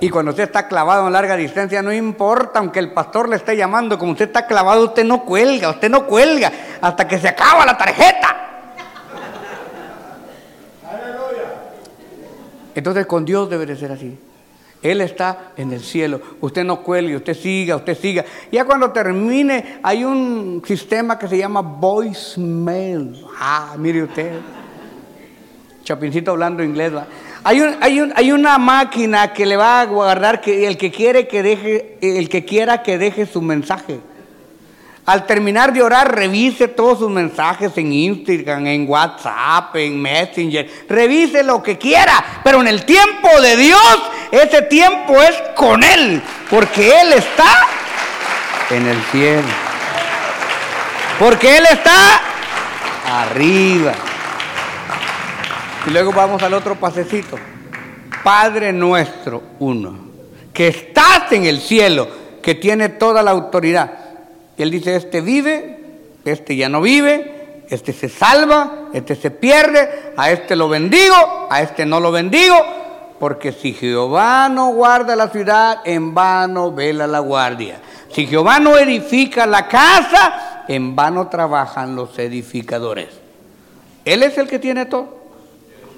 y 0.00 0.10
cuando 0.10 0.30
usted 0.32 0.42
está 0.44 0.66
clavado 0.66 1.06
en 1.06 1.12
larga 1.12 1.36
distancia, 1.36 1.80
no 1.80 1.92
importa, 1.92 2.58
aunque 2.58 2.80
el 2.80 2.92
pastor 2.92 3.28
le 3.28 3.36
esté 3.36 3.56
llamando, 3.56 3.96
como 4.00 4.10
usted 4.12 4.26
está 4.26 4.44
clavado, 4.46 4.84
usted 4.86 5.04
no 5.04 5.24
cuelga, 5.24 5.70
usted 5.70 5.88
no 5.88 6.06
cuelga, 6.08 6.50
hasta 6.80 7.06
que 7.06 7.18
se 7.20 7.28
acaba 7.28 7.64
la 7.64 7.76
tarjeta. 7.78 8.36
Entonces 12.74 13.06
con 13.06 13.24
Dios 13.24 13.48
debe 13.48 13.64
de 13.64 13.76
ser 13.76 13.92
así. 13.92 14.18
Él 14.90 15.00
está 15.00 15.52
en 15.56 15.72
el 15.72 15.80
cielo. 15.80 16.20
Usted 16.40 16.64
no 16.64 16.82
cuelgue, 16.82 17.16
usted 17.16 17.34
siga, 17.34 17.76
usted 17.76 17.96
siga. 17.98 18.24
Ya 18.52 18.64
cuando 18.64 18.90
termine, 18.92 19.78
hay 19.82 20.04
un 20.04 20.62
sistema 20.66 21.18
que 21.18 21.28
se 21.28 21.38
llama 21.38 21.60
voicemail. 21.60 23.24
Ah, 23.38 23.74
mire 23.78 24.02
usted. 24.04 24.32
Chapincito 25.84 26.32
hablando 26.32 26.62
inglés. 26.62 26.92
Hay, 27.44 27.60
un- 27.60 27.76
hay, 27.80 28.00
un- 28.00 28.12
hay 28.16 28.32
una 28.32 28.58
máquina 28.58 29.32
que 29.32 29.46
le 29.46 29.56
va 29.56 29.80
a 29.80 29.86
guardar 29.86 30.40
que 30.40 30.66
el 30.66 30.76
que 30.76 30.90
quiere 30.90 31.28
que 31.28 31.42
deje, 31.42 31.98
el 32.00 32.28
que 32.28 32.44
quiera 32.44 32.82
que 32.82 32.98
deje 32.98 33.26
su 33.26 33.40
mensaje. 33.40 34.00
Al 35.06 35.24
terminar 35.24 35.72
de 35.72 35.82
orar, 35.82 36.12
revise 36.16 36.66
todos 36.66 36.98
sus 36.98 37.10
mensajes 37.10 37.70
en 37.78 37.92
Instagram, 37.92 38.66
en 38.66 38.88
WhatsApp, 38.88 39.76
en 39.76 40.02
Messenger. 40.02 40.68
Revise 40.88 41.44
lo 41.44 41.62
que 41.62 41.78
quiera, 41.78 42.40
pero 42.42 42.60
en 42.60 42.66
el 42.66 42.84
tiempo 42.84 43.40
de 43.40 43.56
Dios, 43.56 44.02
ese 44.32 44.62
tiempo 44.62 45.22
es 45.22 45.36
con 45.54 45.84
Él, 45.84 46.20
porque 46.50 47.00
Él 47.00 47.12
está 47.12 47.68
en 48.70 48.84
el 48.84 49.00
cielo. 49.12 49.48
Porque 51.20 51.56
Él 51.56 51.64
está 51.70 52.20
arriba. 53.06 53.92
Y 55.86 55.90
luego 55.90 56.12
vamos 56.12 56.42
al 56.42 56.52
otro 56.52 56.74
pasecito. 56.74 57.38
Padre 58.24 58.72
nuestro, 58.72 59.40
uno, 59.60 59.96
que 60.52 60.66
estás 60.66 61.30
en 61.30 61.46
el 61.46 61.60
cielo, 61.60 62.08
que 62.42 62.56
tiene 62.56 62.88
toda 62.88 63.22
la 63.22 63.30
autoridad. 63.30 64.05
Él 64.58 64.70
dice, 64.70 64.96
este 64.96 65.20
vive, 65.20 65.78
este 66.24 66.56
ya 66.56 66.68
no 66.68 66.80
vive, 66.80 67.64
este 67.68 67.92
se 67.92 68.08
salva, 68.08 68.88
este 68.92 69.14
se 69.14 69.30
pierde, 69.30 70.12
a 70.16 70.30
este 70.30 70.56
lo 70.56 70.68
bendigo, 70.68 71.48
a 71.50 71.62
este 71.62 71.84
no 71.84 72.00
lo 72.00 72.12
bendigo, 72.12 72.56
porque 73.18 73.52
si 73.52 73.72
Jehová 73.72 74.48
no 74.48 74.72
guarda 74.72 75.16
la 75.16 75.28
ciudad, 75.28 75.80
en 75.84 76.14
vano 76.14 76.72
vela 76.72 77.06
la 77.06 77.20
guardia. 77.20 77.80
Si 78.12 78.26
Jehová 78.26 78.60
no 78.60 78.78
edifica 78.78 79.46
la 79.46 79.68
casa, 79.68 80.64
en 80.68 80.96
vano 80.96 81.28
trabajan 81.28 81.96
los 81.96 82.18
edificadores. 82.18 83.08
Él 84.04 84.22
es 84.22 84.38
el 84.38 84.48
que 84.48 84.58
tiene 84.58 84.86
todo. 84.86 85.16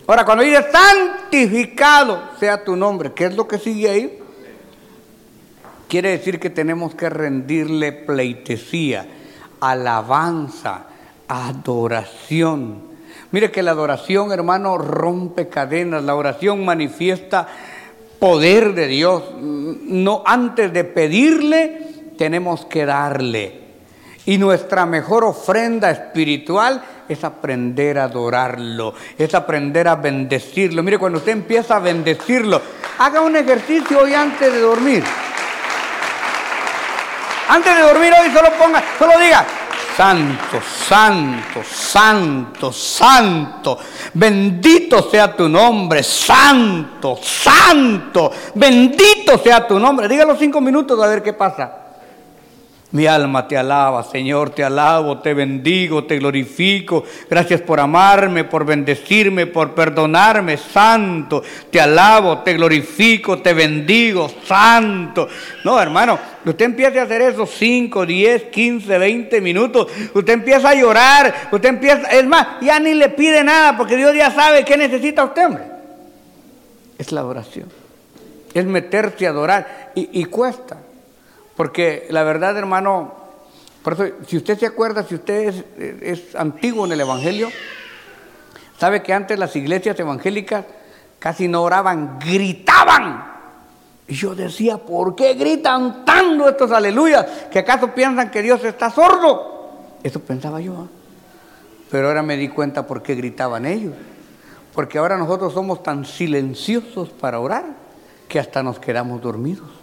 Ahora, 0.06 0.24
cuando 0.24 0.42
dice 0.42 0.64
santificado 0.72 2.30
sea 2.40 2.64
tu 2.64 2.74
nombre, 2.74 3.12
¿qué 3.12 3.26
es 3.26 3.36
lo 3.36 3.46
que 3.46 3.58
sigue 3.58 3.90
ahí? 3.90 4.17
Quiere 5.88 6.10
decir 6.10 6.38
que 6.38 6.50
tenemos 6.50 6.94
que 6.94 7.08
rendirle 7.08 7.92
pleitesía, 7.92 9.06
alabanza, 9.58 10.84
adoración. 11.26 12.82
Mire 13.30 13.50
que 13.50 13.62
la 13.62 13.70
adoración, 13.70 14.30
hermano, 14.30 14.76
rompe 14.76 15.48
cadenas, 15.48 16.04
la 16.04 16.14
oración 16.14 16.62
manifiesta 16.62 17.48
poder 18.18 18.74
de 18.74 18.86
Dios. 18.86 19.22
No 19.40 20.22
antes 20.26 20.72
de 20.74 20.84
pedirle, 20.84 21.80
tenemos 22.18 22.66
que 22.66 22.84
darle. 22.84 23.60
Y 24.26 24.36
nuestra 24.36 24.84
mejor 24.84 25.24
ofrenda 25.24 25.90
espiritual 25.90 26.82
es 27.08 27.24
aprender 27.24 27.98
a 27.98 28.04
adorarlo, 28.04 28.92
es 29.16 29.34
aprender 29.34 29.88
a 29.88 29.96
bendecirlo. 29.96 30.82
Mire, 30.82 30.98
cuando 30.98 31.18
usted 31.18 31.32
empieza 31.32 31.76
a 31.76 31.80
bendecirlo, 31.80 32.60
haga 32.98 33.22
un 33.22 33.36
ejercicio 33.36 34.00
hoy 34.00 34.12
antes 34.12 34.52
de 34.52 34.60
dormir. 34.60 35.02
Antes 37.48 37.76
de 37.76 37.82
dormir 37.82 38.12
hoy 38.12 38.30
solo 38.30 38.50
ponga, 38.58 38.82
solo 38.98 39.18
diga, 39.18 39.44
santo, 39.96 40.60
santo, 40.86 41.62
santo, 41.64 42.70
santo, 42.70 43.78
bendito 44.12 45.10
sea 45.10 45.34
tu 45.34 45.48
nombre, 45.48 46.02
santo, 46.02 47.18
santo, 47.22 48.30
bendito 48.54 49.38
sea 49.38 49.66
tu 49.66 49.78
nombre. 49.78 50.06
Dígalo 50.08 50.36
cinco 50.36 50.60
minutos 50.60 51.02
a 51.02 51.06
ver 51.06 51.22
qué 51.22 51.32
pasa. 51.32 51.87
Mi 52.90 53.06
alma 53.06 53.46
te 53.46 53.54
alaba, 53.54 54.02
Señor, 54.02 54.48
te 54.50 54.64
alabo, 54.64 55.18
te 55.18 55.34
bendigo, 55.34 56.04
te 56.04 56.18
glorifico. 56.18 57.04
Gracias 57.28 57.60
por 57.60 57.80
amarme, 57.80 58.44
por 58.44 58.64
bendecirme, 58.64 59.44
por 59.44 59.74
perdonarme, 59.74 60.56
santo. 60.56 61.42
Te 61.70 61.82
alabo, 61.82 62.38
te 62.38 62.54
glorifico, 62.54 63.42
te 63.42 63.52
bendigo, 63.52 64.30
santo. 64.46 65.28
No, 65.64 65.78
hermano, 65.78 66.18
usted 66.46 66.64
empieza 66.64 67.00
a 67.00 67.04
hacer 67.04 67.20
eso 67.20 67.44
5, 67.44 68.06
10, 68.06 68.44
15, 68.44 68.96
20 68.98 69.40
minutos. 69.42 69.88
Usted 70.14 70.32
empieza 70.32 70.70
a 70.70 70.74
llorar, 70.74 71.48
usted 71.52 71.68
empieza, 71.68 72.08
es 72.08 72.26
más, 72.26 72.46
ya 72.62 72.80
ni 72.80 72.94
le 72.94 73.10
pide 73.10 73.44
nada 73.44 73.76
porque 73.76 73.98
Dios 73.98 74.14
ya 74.14 74.30
sabe 74.30 74.64
qué 74.64 74.78
necesita 74.78 75.24
usted, 75.24 75.44
hombre. 75.44 75.64
Es 76.96 77.12
la 77.12 77.26
oración. 77.26 77.70
Es 78.54 78.64
meterse 78.64 79.26
a 79.26 79.30
adorar 79.30 79.92
y, 79.94 80.08
y 80.20 80.24
cuesta. 80.24 80.87
Porque 81.58 82.06
la 82.10 82.22
verdad, 82.22 82.56
hermano, 82.56 83.14
por 83.82 83.94
eso, 83.94 84.04
si 84.28 84.36
usted 84.36 84.56
se 84.56 84.66
acuerda, 84.66 85.02
si 85.02 85.16
usted 85.16 85.64
es, 86.00 86.36
antiguo 86.36 86.86
en 86.86 86.92
el 86.92 87.00
Evangelio, 87.00 87.48
sabe 88.78 89.02
que 89.02 89.12
antes 89.12 89.36
las 89.36 89.56
iglesias 89.56 89.98
evangélicas 89.98 90.64
casi 91.18 91.48
no 91.48 91.64
oraban, 91.64 92.20
gritaban. 92.20 93.24
Y 94.06 94.14
yo 94.14 94.36
decía, 94.36 94.78
¿por 94.78 95.16
qué 95.16 95.34
gritan 95.34 96.04
tanto 96.04 96.48
estos 96.48 96.70
aleluyas? 96.70 97.26
¿Que 97.50 97.58
acaso 97.58 97.92
piensan 97.92 98.30
que 98.30 98.40
Dios 98.40 98.62
está 98.62 98.88
sordo? 98.88 99.96
Eso 100.04 100.20
pensaba 100.20 100.60
yo. 100.60 100.74
¿ah? 100.74 100.86
Pero 101.90 102.06
ahora 102.06 102.22
me 102.22 102.36
di 102.36 102.50
cuenta 102.50 102.86
por 102.86 103.02
qué 103.02 103.16
gritaban 103.16 103.66
ellos. 103.66 103.94
Porque 104.72 104.98
ahora 104.98 105.16
nosotros 105.16 105.54
somos 105.54 105.82
tan 105.82 106.04
silenciosos 106.04 107.08
para 107.08 107.40
orar 107.40 107.64
que 108.28 108.38
hasta 108.38 108.62
nos 108.62 108.78
quedamos 108.78 109.20
dormidos. 109.20 109.77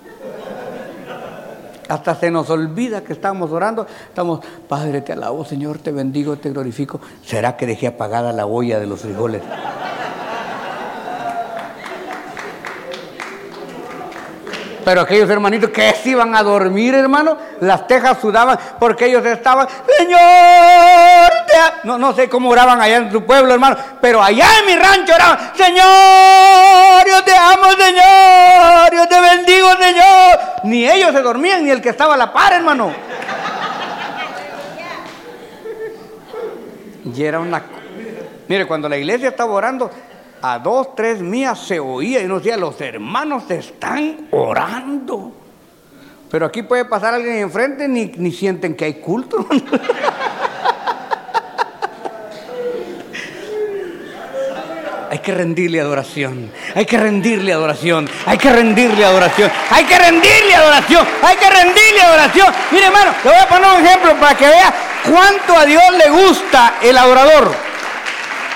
Hasta 1.87 2.15
se 2.15 2.31
nos 2.31 2.49
olvida 2.49 3.03
que 3.03 3.13
estamos 3.13 3.51
orando. 3.51 3.85
Estamos, 4.07 4.39
Padre, 4.67 5.01
te 5.01 5.13
alabo, 5.13 5.45
Señor, 5.45 5.79
te 5.79 5.91
bendigo, 5.91 6.35
te 6.37 6.49
glorifico. 6.49 6.99
¿Será 7.23 7.55
que 7.57 7.65
dejé 7.65 7.87
apagada 7.87 8.33
la 8.33 8.45
olla 8.45 8.79
de 8.79 8.87
los 8.87 9.01
frijoles? 9.01 9.41
Pero 14.85 15.01
aquellos 15.01 15.27
hermanitos 15.31 15.71
que 15.71 15.91
se 15.93 16.09
iban 16.09 16.35
a 16.35 16.43
dormir, 16.43 16.93
hermano, 16.93 17.35
las 17.59 17.87
tejas 17.87 18.19
sudaban 18.21 18.59
porque 18.79 19.07
ellos 19.07 19.25
estaban, 19.25 19.67
Señor, 19.97 21.31
te 21.47 21.57
a-". 21.57 21.79
no, 21.83 21.97
no 21.97 22.13
sé 22.13 22.29
cómo 22.29 22.49
oraban 22.49 22.79
allá 22.79 22.97
en 22.97 23.11
su 23.11 23.23
pueblo, 23.23 23.51
hermano, 23.51 23.75
pero 23.99 24.21
allá 24.21 24.45
en 24.59 24.65
mi 24.67 24.75
rancho 24.75 25.15
oraban, 25.15 25.39
Señor, 25.55 27.07
yo 27.07 27.23
te 27.23 27.35
amo, 27.35 27.71
Señor, 27.71 28.93
yo 28.93 29.07
te 29.07 29.21
bendigo, 29.21 29.69
Señor. 29.81 30.39
Ni 30.65 30.87
ellos 30.87 31.11
se 31.11 31.21
dormían, 31.21 31.63
ni 31.63 31.71
el 31.71 31.81
que 31.81 31.89
estaba 31.89 32.13
a 32.13 32.17
la 32.17 32.31
par, 32.31 32.53
hermano. 32.53 32.93
Y 37.11 37.23
era 37.23 37.39
una... 37.39 37.63
Mire, 38.47 38.67
cuando 38.67 38.87
la 38.87 38.97
iglesia 38.97 39.29
estaba 39.29 39.51
orando, 39.51 39.89
a 40.47 40.59
dos, 40.59 40.95
tres 40.95 41.21
mías 41.21 41.59
se 41.59 41.79
oía 41.79 42.21
y 42.21 42.25
uno 42.25 42.37
decía, 42.37 42.55
los 42.55 42.79
hermanos 42.79 43.49
están 43.49 44.27
orando. 44.29 45.31
Pero 46.29 46.45
aquí 46.45 46.61
puede 46.61 46.85
pasar 46.85 47.15
alguien 47.15 47.37
enfrente 47.37 47.87
ni, 47.87 48.11
ni 48.17 48.31
sienten 48.31 48.75
que 48.75 48.85
hay 48.85 48.93
culto. 48.95 49.47
hay, 55.09 55.17
que 55.17 55.33
rendirle 55.33 55.81
adoración. 55.81 56.51
Hay 56.75 56.85
que 56.85 56.99
rendirle 56.99 57.51
adoración. 57.51 58.07
Hay 58.27 58.37
que 58.37 58.51
rendirle 58.51 59.03
adoración. 59.03 59.51
Hay 59.71 59.85
que 59.85 59.97
rendirle 59.97 60.55
adoración. 60.55 61.07
Hay 61.23 61.37
que 61.37 61.49
rendirle 61.49 62.01
adoración. 62.01 62.53
Mire, 62.71 62.85
hermano, 62.85 63.11
le 63.23 63.31
voy 63.31 63.39
a 63.39 63.47
poner 63.47 63.79
un 63.79 63.83
ejemplo 63.83 64.13
para 64.19 64.37
que 64.37 64.45
vea 64.45 64.71
cuánto 65.09 65.57
a 65.57 65.65
Dios 65.65 65.83
le 65.97 66.11
gusta 66.11 66.75
el 66.83 66.95
adorador. 66.95 67.64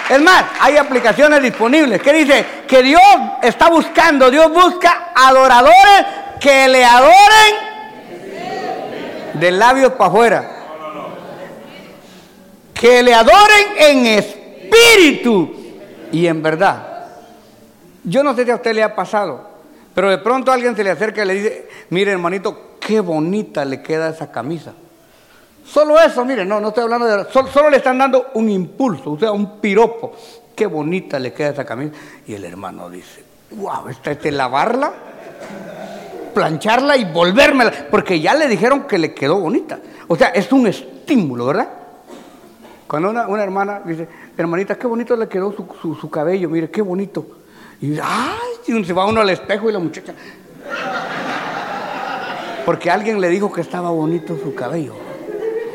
Es 0.09 0.19
más, 0.21 0.43
hay 0.59 0.75
aplicaciones 0.75 1.39
disponibles 1.41 2.01
que 2.01 2.11
dice 2.11 2.45
que 2.67 2.81
Dios 2.81 3.01
está 3.43 3.69
buscando, 3.69 4.31
Dios 4.31 4.51
busca 4.51 5.11
adoradores 5.15 6.05
que 6.39 6.67
le 6.67 6.83
adoren 6.83 7.69
de 9.35 9.51
labios 9.51 9.93
para 9.93 10.09
afuera. 10.09 10.51
Que 12.73 13.03
le 13.03 13.13
adoren 13.13 13.67
en 13.77 14.05
espíritu 14.07 15.53
y 16.11 16.25
en 16.25 16.41
verdad. 16.41 17.05
Yo 18.03 18.23
no 18.23 18.35
sé 18.35 18.45
si 18.45 18.51
a 18.51 18.55
usted 18.55 18.73
le 18.73 18.81
ha 18.81 18.95
pasado, 18.95 19.47
pero 19.93 20.09
de 20.09 20.17
pronto 20.17 20.51
alguien 20.51 20.75
se 20.75 20.83
le 20.83 20.89
acerca 20.89 21.23
y 21.23 21.27
le 21.27 21.33
dice, 21.35 21.69
mire 21.89 22.13
hermanito, 22.13 22.77
qué 22.79 22.99
bonita 22.99 23.63
le 23.63 23.83
queda 23.83 24.09
esa 24.09 24.31
camisa. 24.31 24.73
Solo 25.71 25.99
eso, 25.99 26.25
mire, 26.25 26.45
no, 26.45 26.59
no 26.59 26.69
estoy 26.69 26.83
hablando 26.83 27.05
de... 27.05 27.31
Solo, 27.31 27.47
solo 27.49 27.69
le 27.69 27.77
están 27.77 27.97
dando 27.97 28.27
un 28.33 28.49
impulso, 28.49 29.11
o 29.11 29.19
sea, 29.19 29.31
un 29.31 29.59
piropo. 29.59 30.13
Qué 30.55 30.65
bonita 30.65 31.19
le 31.19 31.31
queda 31.31 31.49
esa 31.49 31.63
camisa. 31.65 31.93
Y 32.25 32.33
el 32.33 32.43
hermano 32.43 32.89
dice, 32.89 33.23
wow, 33.51 33.87
esta 33.87 34.11
es 34.11 34.33
lavarla, 34.33 34.91
plancharla 36.33 36.97
y 36.97 37.05
volvérmela, 37.11 37.71
porque 37.91 38.19
ya 38.19 38.33
le 38.33 38.47
dijeron 38.47 38.83
que 38.87 38.97
le 38.97 39.13
quedó 39.13 39.39
bonita. 39.39 39.79
O 40.07 40.15
sea, 40.15 40.29
es 40.29 40.51
un 40.51 40.65
estímulo, 40.67 41.45
¿verdad? 41.45 41.69
Cuando 42.87 43.11
una, 43.11 43.27
una 43.27 43.43
hermana 43.43 43.81
dice, 43.85 44.07
hermanita, 44.35 44.75
qué 44.75 44.87
bonito 44.87 45.15
le 45.15 45.27
quedó 45.27 45.53
su, 45.53 45.67
su- 45.79 45.93
su 45.95 46.09
cabello, 46.09 46.49
mire, 46.49 46.71
qué 46.71 46.81
bonito. 46.81 47.25
Y 47.79 47.97
ay, 48.01 48.83
se 48.83 48.93
va 48.93 49.05
uno 49.05 49.21
al 49.21 49.29
espejo 49.29 49.69
y 49.69 49.73
la 49.73 49.79
muchacha. 49.79 50.13
Porque 52.65 52.89
alguien 52.89 53.21
le 53.21 53.29
dijo 53.29 53.51
que 53.51 53.61
estaba 53.61 53.91
bonito 53.91 54.37
su 54.43 54.53
cabello. 54.55 54.93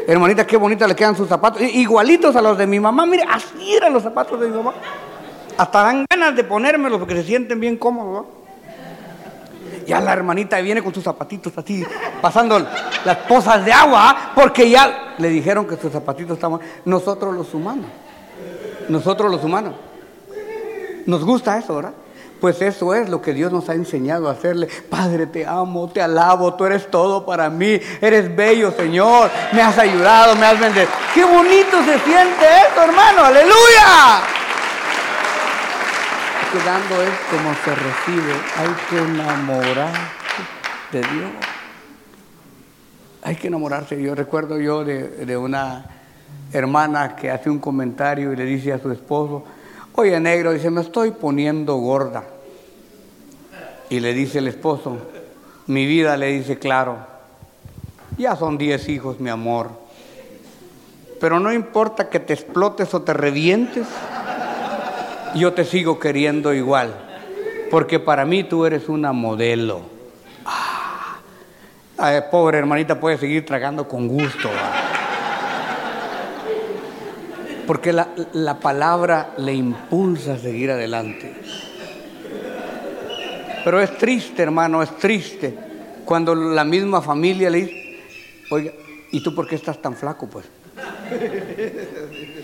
Hermanita, 0.06 0.46
qué 0.46 0.56
bonita 0.56 0.86
le 0.86 0.94
quedan 0.94 1.16
sus 1.16 1.28
zapatos. 1.28 1.62
Igualitos 1.62 2.36
a 2.36 2.42
los 2.42 2.58
de 2.58 2.66
mi 2.66 2.78
mamá. 2.78 3.06
Mire, 3.06 3.24
así 3.28 3.74
eran 3.74 3.92
los 3.92 4.02
zapatos 4.02 4.38
de 4.40 4.48
mi 4.48 4.56
mamá. 4.56 4.74
Hasta 5.56 5.82
dan 5.82 6.04
ganas 6.10 6.36
de 6.36 6.44
ponérmelos 6.44 6.98
porque 6.98 7.14
se 7.14 7.24
sienten 7.24 7.58
bien 7.60 7.76
cómodos. 7.76 8.26
¿no? 8.26 8.44
Ya 9.86 10.00
la 10.00 10.12
hermanita 10.12 10.60
viene 10.60 10.82
con 10.82 10.94
sus 10.94 11.04
zapatitos 11.04 11.52
así, 11.56 11.84
pasando 12.20 12.58
las 13.04 13.16
pozas 13.28 13.64
de 13.64 13.72
agua, 13.72 14.10
¿ah? 14.10 14.32
porque 14.34 14.68
ya 14.68 15.14
le 15.18 15.28
dijeron 15.28 15.66
que 15.66 15.76
sus 15.76 15.92
zapatitos 15.92 16.34
estaban. 16.36 16.60
Nosotros 16.84 17.34
los 17.34 17.52
humanos. 17.54 17.86
Nosotros 18.88 19.30
los 19.30 19.44
humanos. 19.44 19.74
Nos 21.06 21.24
gusta 21.24 21.58
eso, 21.58 21.76
¿verdad? 21.76 21.92
Pues 22.40 22.60
eso 22.60 22.94
es 22.94 23.08
lo 23.08 23.22
que 23.22 23.32
Dios 23.32 23.52
nos 23.52 23.68
ha 23.68 23.74
enseñado 23.74 24.28
a 24.28 24.32
hacerle. 24.32 24.68
Padre, 24.90 25.26
te 25.26 25.46
amo, 25.46 25.88
te 25.88 26.02
alabo, 26.02 26.54
tú 26.54 26.64
eres 26.66 26.90
todo 26.90 27.24
para 27.24 27.48
mí. 27.48 27.80
Eres 28.00 28.34
bello, 28.34 28.70
Señor. 28.72 29.30
Me 29.52 29.62
has 29.62 29.78
ayudado, 29.78 30.36
me 30.36 30.46
has 30.46 30.60
bendecido. 30.60 30.92
Qué 31.14 31.24
bonito 31.24 31.78
se 31.84 31.98
siente 32.00 32.44
esto, 32.68 32.82
hermano. 32.82 33.24
Aleluya. 33.24 34.22
Que 36.52 36.58
dando 36.58 37.02
es 37.02 37.10
como 37.30 37.54
se 37.64 37.74
recibe. 37.74 38.34
Hay 38.58 38.74
que 38.90 38.98
enamorarse 38.98 40.00
de 40.92 41.00
Dios. 41.00 41.30
Hay 43.22 43.36
que 43.36 43.46
enamorarse. 43.48 44.00
Yo 44.02 44.14
recuerdo 44.14 44.60
yo 44.60 44.84
de, 44.84 45.08
de 45.08 45.36
una 45.36 45.86
hermana 46.52 47.16
que 47.16 47.30
hace 47.30 47.50
un 47.50 47.58
comentario 47.58 48.32
y 48.32 48.36
le 48.36 48.44
dice 48.44 48.72
a 48.72 48.78
su 48.78 48.90
esposo, 48.92 49.44
oye 49.96 50.18
negro, 50.20 50.52
dice, 50.52 50.70
me 50.70 50.80
estoy 50.80 51.12
poniendo 51.12 51.76
gorda. 51.76 52.24
Y 53.90 54.00
le 54.00 54.12
dice 54.12 54.38
el 54.38 54.48
esposo, 54.48 54.98
mi 55.66 55.86
vida 55.86 56.16
le 56.16 56.26
dice, 56.28 56.58
claro, 56.58 56.98
ya 58.18 58.36
son 58.36 58.58
diez 58.58 58.88
hijos, 58.88 59.20
mi 59.20 59.30
amor. 59.30 59.70
Pero 61.20 61.38
no 61.38 61.52
importa 61.52 62.08
que 62.08 62.20
te 62.20 62.32
explotes 62.32 62.92
o 62.94 63.02
te 63.02 63.12
revientes, 63.12 63.86
yo 65.34 65.52
te 65.52 65.64
sigo 65.64 65.98
queriendo 65.98 66.52
igual, 66.52 66.94
porque 67.70 68.00
para 68.00 68.24
mí 68.24 68.44
tú 68.44 68.66
eres 68.66 68.88
una 68.88 69.12
modelo. 69.12 69.82
Ah, 70.44 71.18
ay, 71.98 72.20
pobre 72.30 72.58
hermanita 72.58 72.98
puede 72.98 73.18
seguir 73.18 73.46
tragando 73.46 73.86
con 73.86 74.08
gusto. 74.08 74.48
¿va? 74.48 74.94
Porque 77.66 77.92
la, 77.92 78.08
la 78.32 78.60
palabra 78.60 79.34
le 79.38 79.54
impulsa 79.54 80.34
a 80.34 80.38
seguir 80.38 80.70
adelante. 80.70 81.34
Pero 83.64 83.80
es 83.80 83.96
triste, 83.96 84.42
hermano, 84.42 84.82
es 84.82 84.96
triste 84.98 85.54
cuando 86.04 86.34
la 86.34 86.64
misma 86.64 87.00
familia 87.00 87.50
le 87.50 87.58
dice, 87.58 88.00
oiga, 88.50 88.72
¿y 89.10 89.22
tú 89.22 89.34
por 89.34 89.46
qué 89.46 89.54
estás 89.54 89.80
tan 89.80 89.94
flaco, 89.96 90.26
pues? 90.26 90.44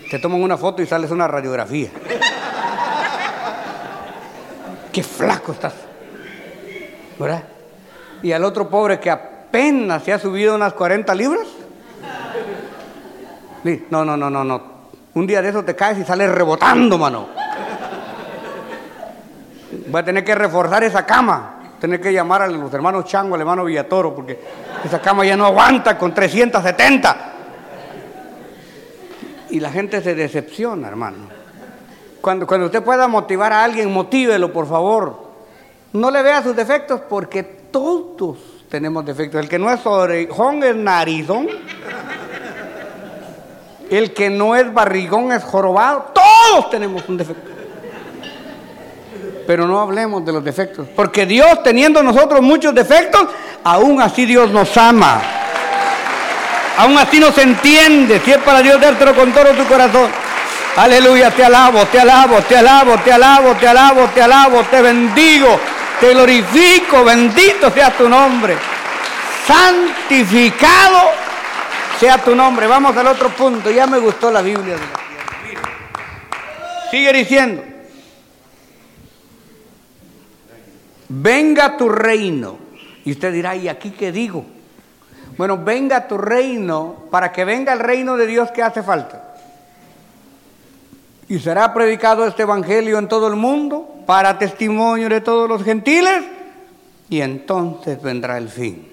Te 0.09 0.19
toman 0.19 0.41
una 0.41 0.57
foto 0.57 0.81
y 0.81 0.85
sales 0.85 1.11
una 1.11 1.27
radiografía. 1.27 1.89
Qué 4.91 5.03
flaco 5.03 5.53
estás. 5.53 5.73
¿Verdad? 7.19 7.43
Y 8.23 8.31
al 8.31 8.43
otro 8.43 8.69
pobre 8.69 8.99
que 8.99 9.09
apenas 9.09 10.03
se 10.03 10.13
ha 10.13 10.19
subido 10.19 10.55
unas 10.55 10.73
40 10.73 11.13
libras. 11.15 11.47
No, 13.89 14.03
no, 14.03 14.17
no, 14.17 14.29
no, 14.29 14.43
no. 14.43 14.70
Un 15.13 15.27
día 15.27 15.41
de 15.41 15.49
eso 15.49 15.63
te 15.63 15.75
caes 15.75 15.99
y 15.99 16.03
sales 16.03 16.31
rebotando, 16.31 16.97
mano. 16.97 17.27
Voy 19.87 20.01
a 20.01 20.05
tener 20.05 20.23
que 20.23 20.35
reforzar 20.35 20.83
esa 20.83 21.05
cama. 21.05 21.55
Tener 21.79 21.99
que 21.99 22.13
llamar 22.13 22.43
a 22.43 22.47
los 22.47 22.73
hermanos 22.73 23.05
Chango, 23.05 23.35
al 23.35 23.41
hermano 23.41 23.65
Villatoro, 23.65 24.13
porque 24.15 24.39
esa 24.85 25.01
cama 25.01 25.25
ya 25.25 25.35
no 25.35 25.45
aguanta 25.45 25.97
con 25.97 26.13
370. 26.13 27.31
Y 29.49 29.59
la 29.59 29.71
gente 29.71 30.01
se 30.01 30.15
decepciona, 30.15 30.87
hermano. 30.87 31.17
Cuando, 32.21 32.45
cuando 32.45 32.67
usted 32.67 32.83
pueda 32.83 33.07
motivar 33.07 33.51
a 33.51 33.63
alguien, 33.63 33.91
motívelo, 33.91 34.53
por 34.53 34.67
favor. 34.67 35.31
No 35.93 36.11
le 36.11 36.21
vea 36.21 36.43
sus 36.43 36.55
defectos, 36.55 37.01
porque 37.09 37.43
todos 37.43 38.37
tenemos 38.69 39.05
defectos. 39.05 39.41
El 39.41 39.49
que 39.49 39.59
no 39.59 39.71
es 39.71 39.85
orejón 39.85 40.63
es 40.63 40.75
narizón. 40.75 41.47
El 43.91 44.13
que 44.13 44.29
no 44.29 44.55
es 44.55 44.73
barrigón 44.73 45.33
es 45.33 45.43
jorobado. 45.43 46.13
Todos 46.13 46.69
tenemos 46.69 47.03
un 47.09 47.17
defecto. 47.17 47.51
Pero 49.45 49.67
no 49.67 49.81
hablemos 49.81 50.25
de 50.25 50.31
los 50.31 50.41
defectos. 50.41 50.87
Porque 50.95 51.25
Dios, 51.25 51.61
teniendo 51.61 52.01
nosotros 52.01 52.41
muchos 52.41 52.73
defectos, 52.73 53.27
aún 53.65 54.01
así 54.01 54.25
Dios 54.25 54.49
nos 54.49 54.77
ama. 54.77 55.21
Aún 56.77 56.97
así 56.97 57.19
nos 57.19 57.37
entiende. 57.37 58.21
Si 58.23 58.31
es 58.31 58.37
para 58.37 58.61
Dios 58.61 58.79
dártelo 58.79 59.13
con 59.13 59.33
todo 59.33 59.49
tu 59.49 59.65
corazón. 59.65 60.09
Aleluya, 60.77 61.29
te 61.31 61.43
alabo, 61.43 61.85
te 61.87 61.99
alabo, 61.99 62.37
te 62.47 62.55
alabo, 62.55 62.95
te 63.03 63.11
alabo, 63.11 63.53
te 63.55 63.67
alabo, 63.67 64.05
te 64.07 64.21
alabo, 64.21 64.63
te 64.71 64.81
bendigo, 64.81 65.59
te 65.99 66.13
glorifico, 66.13 67.03
bendito 67.03 67.69
sea 67.71 67.91
tu 67.91 68.07
nombre. 68.07 68.55
Santificado 69.45 71.20
sea 72.01 72.17
tu 72.17 72.35
nombre. 72.35 72.65
Vamos 72.65 72.97
al 72.97 73.05
otro 73.05 73.29
punto. 73.29 73.69
Ya 73.69 73.85
me 73.85 73.99
gustó 73.99 74.31
la 74.31 74.41
Biblia 74.41 74.73
de 74.73 74.79
la. 74.79 75.01
Sigue 76.89 77.13
diciendo. 77.13 77.63
Venga 81.09 81.77
tu 81.77 81.87
reino. 81.89 82.57
Y 83.05 83.11
usted 83.11 83.31
dirá, 83.31 83.55
¿y 83.55 83.67
aquí 83.67 83.91
qué 83.91 84.11
digo? 84.11 84.43
Bueno, 85.37 85.59
venga 85.59 86.07
tu 86.07 86.17
reino, 86.17 87.05
para 87.11 87.31
que 87.31 87.45
venga 87.45 87.71
el 87.73 87.79
reino 87.79 88.17
de 88.17 88.25
Dios 88.25 88.49
que 88.51 88.63
hace 88.63 88.81
falta. 88.81 89.35
Y 91.29 91.37
será 91.39 91.71
predicado 91.71 92.25
este 92.25 92.43
evangelio 92.43 92.97
en 92.97 93.07
todo 93.07 93.27
el 93.27 93.35
mundo, 93.35 94.03
para 94.07 94.39
testimonio 94.39 95.07
de 95.07 95.21
todos 95.21 95.47
los 95.47 95.63
gentiles, 95.63 96.23
y 97.09 97.21
entonces 97.21 98.01
vendrá 98.01 98.37
el 98.37 98.49
fin. 98.49 98.87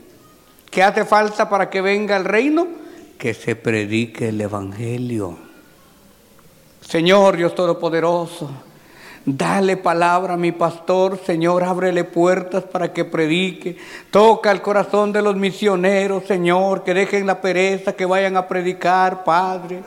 ¿Qué 0.71 0.83
hace 0.83 1.05
falta 1.05 1.49
para 1.49 1.69
que 1.69 1.81
venga 1.81 2.17
el 2.17 2.25
reino? 2.25 2.88
Que 3.19 3.35
se 3.35 3.57
predique 3.57 4.29
el 4.29 4.41
evangelio. 4.41 5.37
Señor 6.81 7.37
Dios 7.37 7.55
Todopoderoso, 7.55 8.49
Dale 9.25 9.77
palabra 9.77 10.35
a 10.35 10.37
mi 10.39 10.53
pastor, 10.53 11.19
Señor, 11.25 11.63
ábrele 11.63 12.05
puertas 12.05 12.65
para 12.65 12.93
que 12.93 13.05
predique. 13.05 13.77
Toca 14.11 14.51
el 14.51 14.63
corazón 14.63 15.13
de 15.13 15.21
los 15.21 15.37
misioneros, 15.37 16.25
Señor, 16.25 16.83
que 16.83 16.95
dejen 16.95 17.27
la 17.27 17.41
pereza, 17.41 17.93
que 17.93 18.07
vayan 18.07 18.37
a 18.37 18.49
predicar, 18.49 19.25
Padre. 19.25 19.83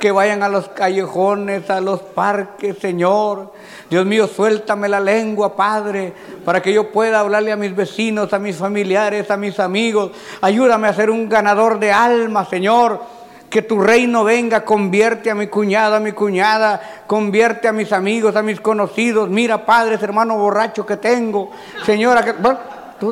Que 0.00 0.10
vayan 0.10 0.42
a 0.42 0.48
los 0.48 0.68
callejones, 0.68 1.68
a 1.68 1.80
los 1.80 2.00
parques, 2.00 2.78
Señor. 2.78 3.52
Dios 3.90 4.06
mío, 4.06 4.26
suéltame 4.28 4.88
la 4.88 5.00
lengua, 5.00 5.56
Padre, 5.56 6.12
para 6.44 6.62
que 6.62 6.72
yo 6.72 6.90
pueda 6.90 7.20
hablarle 7.20 7.52
a 7.52 7.56
mis 7.56 7.74
vecinos, 7.76 8.32
a 8.32 8.38
mis 8.38 8.56
familiares, 8.56 9.30
a 9.30 9.36
mis 9.36 9.60
amigos. 9.60 10.12
Ayúdame 10.40 10.88
a 10.88 10.94
ser 10.94 11.10
un 11.10 11.28
ganador 11.28 11.78
de 11.78 11.92
almas, 11.92 12.48
Señor. 12.48 13.15
Que 13.56 13.62
tu 13.62 13.80
reino 13.80 14.22
venga, 14.22 14.66
convierte 14.66 15.30
a 15.30 15.34
mi 15.34 15.46
cuñada, 15.46 15.96
a 15.96 16.00
mi 16.00 16.12
cuñada, 16.12 16.78
convierte 17.06 17.68
a 17.68 17.72
mis 17.72 17.90
amigos, 17.90 18.36
a 18.36 18.42
mis 18.42 18.60
conocidos. 18.60 19.30
Mira, 19.30 19.64
Padre, 19.64 19.94
ese 19.94 20.04
hermano 20.04 20.36
borracho 20.36 20.84
que 20.84 20.98
tengo, 20.98 21.52
señora, 21.86 22.22
que... 22.22 22.32
Bueno, 22.32 22.58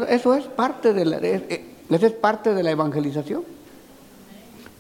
eso 0.06 0.34
es 0.34 0.44
parte 0.44 0.92
de 0.92 1.06
la, 1.06 1.16
es, 1.16 1.44
es 1.88 2.12
parte 2.12 2.52
de 2.52 2.62
la 2.62 2.72
evangelización. 2.72 3.53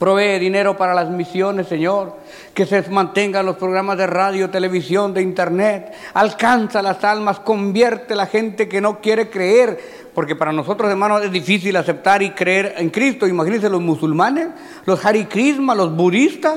Provee 0.04 0.38
dinero 0.38 0.76
para 0.76 0.92
las 0.92 1.08
misiones, 1.08 1.66
Señor. 1.66 2.18
Que 2.52 2.66
se 2.66 2.82
mantengan 2.90 3.46
los 3.46 3.56
programas 3.56 3.96
de 3.96 4.06
radio, 4.06 4.50
televisión, 4.50 5.14
de 5.14 5.22
internet. 5.22 5.94
Alcanza 6.12 6.82
las 6.82 7.02
almas, 7.04 7.40
convierte 7.40 8.12
a 8.12 8.16
la 8.16 8.26
gente 8.26 8.68
que 8.68 8.82
no 8.82 9.00
quiere 9.00 9.30
creer. 9.30 10.10
Porque 10.14 10.36
para 10.36 10.52
nosotros, 10.52 10.90
hermanos, 10.90 11.24
es 11.24 11.32
difícil 11.32 11.74
aceptar 11.74 12.22
y 12.22 12.32
creer 12.32 12.74
en 12.76 12.90
Cristo. 12.90 13.26
Imagínense 13.26 13.70
los 13.70 13.80
musulmanes, 13.80 14.48
los 14.84 15.02
Hare 15.06 15.26
los 15.74 15.96
budistas. 15.96 16.56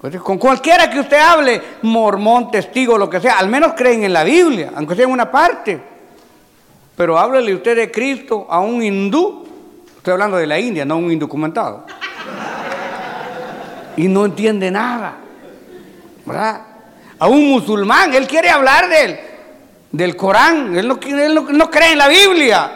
Pues 0.00 0.16
con 0.22 0.38
cualquiera 0.38 0.88
que 0.88 1.00
usted 1.00 1.18
hable, 1.18 1.60
mormón, 1.82 2.50
testigo, 2.50 2.96
lo 2.96 3.10
que 3.10 3.20
sea, 3.20 3.38
al 3.38 3.50
menos 3.50 3.74
creen 3.76 4.04
en 4.04 4.14
la 4.14 4.24
Biblia, 4.24 4.72
aunque 4.74 4.94
sea 4.94 5.04
en 5.04 5.10
una 5.10 5.30
parte. 5.30 5.78
Pero 6.96 7.18
háblele 7.18 7.54
usted 7.54 7.76
de 7.76 7.90
Cristo 7.90 8.46
a 8.48 8.58
un 8.60 8.82
hindú 8.82 9.47
Estoy 9.98 10.12
hablando 10.12 10.36
de 10.38 10.46
la 10.46 10.58
India, 10.58 10.84
no 10.84 10.96
un 10.96 11.12
indocumentado. 11.12 11.84
Y 13.96 14.08
no 14.08 14.24
entiende 14.24 14.70
nada. 14.70 15.16
¿Verdad? 16.24 16.60
A 17.18 17.26
un 17.26 17.50
musulmán, 17.50 18.14
él 18.14 18.26
quiere 18.26 18.48
hablar 18.48 18.88
del, 18.88 19.18
del 19.90 20.16
Corán, 20.16 20.76
él 20.76 20.86
no, 20.86 20.98
él 21.02 21.34
no 21.52 21.70
cree 21.70 21.92
en 21.92 21.98
la 21.98 22.08
Biblia. 22.08 22.70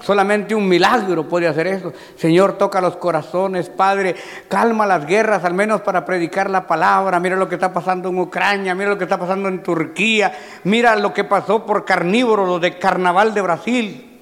Solamente 0.00 0.54
un 0.54 0.68
milagro 0.68 1.26
puede 1.26 1.48
hacer 1.48 1.66
eso. 1.66 1.92
Señor, 2.16 2.56
toca 2.58 2.80
los 2.80 2.96
corazones, 2.96 3.70
Padre, 3.70 4.14
calma 4.48 4.86
las 4.86 5.06
guerras, 5.06 5.44
al 5.44 5.54
menos 5.54 5.80
para 5.80 6.04
predicar 6.04 6.50
la 6.50 6.66
palabra. 6.66 7.18
Mira 7.18 7.36
lo 7.36 7.48
que 7.48 7.56
está 7.56 7.72
pasando 7.72 8.10
en 8.10 8.18
Ucrania, 8.18 8.74
mira 8.74 8.90
lo 8.90 8.98
que 8.98 9.04
está 9.04 9.18
pasando 9.18 9.48
en 9.48 9.62
Turquía, 9.62 10.32
mira 10.64 10.94
lo 10.94 11.12
que 11.12 11.24
pasó 11.24 11.66
por 11.66 11.84
carnívoro, 11.84 12.46
lo 12.46 12.60
de 12.60 12.78
carnaval 12.78 13.34
de 13.34 13.40
Brasil. 13.40 14.13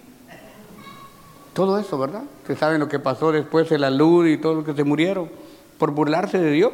Todo 1.52 1.78
eso, 1.78 1.98
¿verdad? 1.98 2.22
Ustedes 2.40 2.58
saben 2.58 2.80
lo 2.80 2.88
que 2.88 2.98
pasó 2.98 3.30
después 3.30 3.68
de 3.68 3.78
la 3.78 3.90
luz 3.90 4.28
y 4.28 4.38
todo 4.38 4.54
lo 4.54 4.64
que 4.64 4.72
se 4.72 4.84
murieron 4.84 5.30
por 5.78 5.90
burlarse 5.90 6.38
de 6.38 6.50
Dios. 6.50 6.72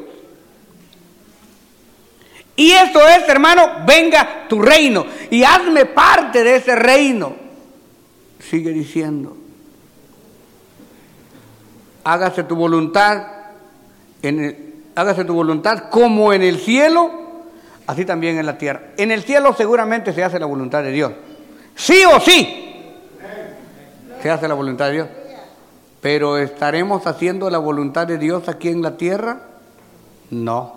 Y 2.54 2.70
eso 2.72 3.06
es, 3.06 3.28
hermano, 3.28 3.62
venga 3.86 4.46
tu 4.48 4.60
reino 4.60 5.04
y 5.30 5.42
hazme 5.44 5.86
parte 5.86 6.44
de 6.44 6.56
ese 6.56 6.76
reino. 6.76 7.34
Sigue 8.38 8.72
diciendo, 8.72 9.36
hágase 12.04 12.44
tu 12.44 12.56
voluntad, 12.56 13.26
en 14.22 14.68
hágase 14.94 15.24
tu 15.24 15.34
voluntad 15.34 15.90
como 15.90 16.32
en 16.32 16.42
el 16.42 16.58
cielo, 16.58 17.10
así 17.86 18.04
también 18.04 18.38
en 18.38 18.46
la 18.46 18.58
tierra. 18.58 18.90
En 18.96 19.12
el 19.12 19.22
cielo 19.22 19.54
seguramente 19.56 20.12
se 20.12 20.24
hace 20.24 20.38
la 20.38 20.46
voluntad 20.46 20.82
de 20.82 20.90
Dios. 20.90 21.12
Sí 21.76 22.02
o 22.12 22.20
sí 22.20 22.67
se 24.22 24.31
hace 24.31 24.48
la 24.48 24.54
voluntad 24.54 24.87
de 24.87 24.92
Dios. 24.92 25.09
Pero 26.00 26.38
¿estaremos 26.38 27.07
haciendo 27.07 27.50
la 27.50 27.59
voluntad 27.59 28.07
de 28.07 28.18
Dios 28.18 28.48
aquí 28.48 28.68
en 28.68 28.83
la 28.83 28.96
tierra? 28.96 29.40
No. 30.31 30.74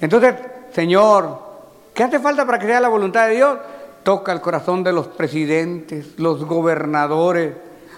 Entonces, 0.00 0.34
Señor, 0.72 1.38
¿qué 1.94 2.04
hace 2.04 2.20
falta 2.20 2.46
para 2.46 2.58
que 2.58 2.66
sea 2.66 2.80
la 2.80 2.88
voluntad 2.88 3.28
de 3.28 3.34
Dios? 3.34 3.58
Toca 4.02 4.32
el 4.32 4.40
corazón 4.40 4.84
de 4.84 4.92
los 4.92 5.08
presidentes, 5.08 6.18
los 6.18 6.44
gobernadores, 6.44 7.54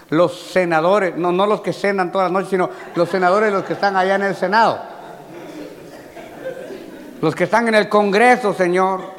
los 0.09 0.39
senadores, 0.39 1.15
no, 1.15 1.31
no 1.31 1.45
los 1.45 1.61
que 1.61 1.73
cenan 1.73 2.11
todas 2.11 2.25
las 2.25 2.31
noches, 2.31 2.49
sino 2.49 2.69
los 2.95 3.09
senadores, 3.09 3.53
los 3.53 3.63
que 3.63 3.73
están 3.73 3.95
allá 3.95 4.15
en 4.15 4.23
el 4.23 4.35
Senado, 4.35 4.79
los 7.21 7.35
que 7.35 7.43
están 7.43 7.67
en 7.67 7.75
el 7.75 7.87
Congreso, 7.87 8.53
Señor 8.53 9.18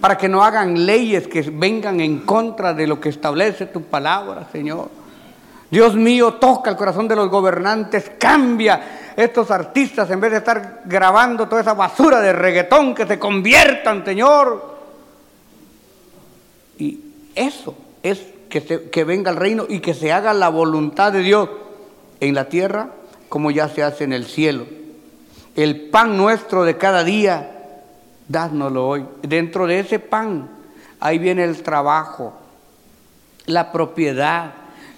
para 0.00 0.16
que 0.16 0.28
no 0.28 0.42
hagan 0.42 0.86
leyes 0.86 1.26
que 1.28 1.42
vengan 1.42 2.00
en 2.00 2.20
contra 2.20 2.74
de 2.74 2.86
lo 2.86 3.00
que 3.00 3.08
establece 3.08 3.66
tu 3.66 3.82
palabra, 3.82 4.46
Señor. 4.50 4.88
Dios 5.70 5.94
mío, 5.94 6.34
toca 6.34 6.70
el 6.70 6.76
corazón 6.76 7.08
de 7.08 7.16
los 7.16 7.28
gobernantes, 7.28 8.12
cambia 8.18 9.12
estos 9.16 9.50
artistas 9.50 10.10
en 10.10 10.20
vez 10.20 10.30
de 10.30 10.38
estar 10.38 10.82
grabando 10.84 11.48
toda 11.48 11.62
esa 11.62 11.74
basura 11.74 12.20
de 12.20 12.32
reggaetón, 12.32 12.94
que 12.94 13.06
se 13.06 13.18
conviertan, 13.18 14.04
Señor. 14.04 14.74
Y 16.78 17.00
eso 17.34 17.76
es 18.02 18.20
que, 18.48 18.88
que 18.90 19.04
venga 19.04 19.30
el 19.30 19.36
reino 19.36 19.66
y 19.68 19.80
que 19.80 19.94
se 19.94 20.12
haga 20.12 20.32
la 20.32 20.48
voluntad 20.48 21.12
de 21.12 21.20
Dios 21.20 21.48
en 22.20 22.34
la 22.34 22.48
tierra 22.48 22.90
como 23.28 23.50
ya 23.50 23.68
se 23.68 23.82
hace 23.82 24.04
en 24.04 24.12
el 24.12 24.26
cielo. 24.26 24.66
El 25.56 25.88
pan 25.90 26.16
nuestro 26.16 26.64
de 26.64 26.76
cada 26.76 27.02
día 27.02 27.53
dádnoslo 28.28 28.88
hoy. 28.88 29.06
Dentro 29.22 29.66
de 29.66 29.80
ese 29.80 29.98
pan, 29.98 30.48
ahí 31.00 31.18
viene 31.18 31.44
el 31.44 31.62
trabajo, 31.62 32.34
la 33.46 33.72
propiedad, 33.72 34.54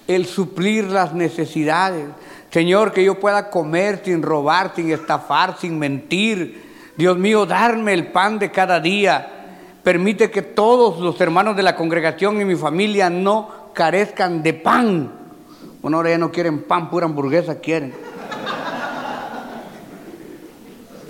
el 0.07 0.27
suplir 0.27 0.85
las 0.85 1.13
necesidades. 1.15 2.07
Señor, 2.51 2.93
que 2.93 3.05
yo 3.05 3.19
pueda 3.19 3.51
comer 3.51 4.03
sin 4.05 4.23
robar, 4.23 4.73
sin 4.75 4.91
estafar, 4.91 5.57
sin 5.59 5.79
mentir. 5.79 6.65
Dios 6.97 7.19
mío, 7.19 7.45
darme 7.45 7.93
el 7.93 8.09
pan 8.09 8.39
de 8.39 8.51
cada 8.51 8.81
día. 8.81 9.33
Permite 9.83 10.31
que 10.31 10.43
todos 10.43 11.01
los 11.01 11.21
hermanos 11.21 11.57
de 11.57 11.63
la 11.63 11.77
congregación 11.77 12.41
y 12.41 12.45
mi 12.45 12.57
familia 12.57 13.11
no 13.11 13.51
carezcan 13.73 14.43
de 14.43 14.55
pan. 14.55 15.13
Bueno, 15.83 15.99
ahora 15.99 16.11
ya 16.11 16.19
no 16.19 16.33
quieren 16.33 16.63
pan, 16.65 16.91
pura 16.91 17.07
hamburguesa 17.07 17.61
quieren. 17.61 17.95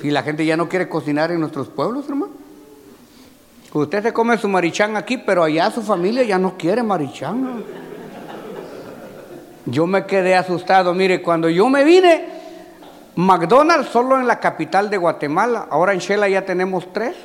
Y 0.02 0.10
la 0.10 0.22
gente 0.22 0.44
ya 0.44 0.56
no 0.56 0.68
quiere 0.68 0.88
cocinar 0.88 1.30
en 1.30 1.40
nuestros 1.40 1.68
pueblos, 1.68 2.08
hermano. 2.08 2.32
Usted 3.72 4.02
se 4.02 4.12
come 4.12 4.38
su 4.38 4.48
marichán 4.48 4.96
aquí, 4.96 5.18
pero 5.18 5.44
allá 5.44 5.70
su 5.70 5.82
familia 5.82 6.22
ya 6.22 6.38
no 6.38 6.56
quiere 6.56 6.82
marichán. 6.82 7.62
Yo 9.66 9.86
me 9.86 10.06
quedé 10.06 10.36
asustado. 10.36 10.94
Mire, 10.94 11.20
cuando 11.20 11.48
yo 11.48 11.68
me 11.68 11.84
vine, 11.84 12.24
McDonald's 13.16 13.90
solo 13.90 14.18
en 14.18 14.26
la 14.26 14.38
capital 14.40 14.88
de 14.88 14.96
Guatemala. 14.96 15.66
Ahora 15.70 15.92
en 15.92 15.98
Shela 15.98 16.28
ya 16.28 16.44
tenemos 16.44 16.92
tres. 16.92 17.16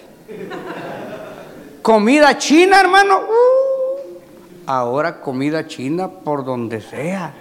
Comida 1.82 2.38
china, 2.38 2.80
hermano. 2.80 3.20
Uh. 3.20 4.22
ahora 4.66 5.20
comida 5.20 5.68
china 5.68 6.10
por 6.10 6.46
donde 6.46 6.82
sea. 6.82 7.34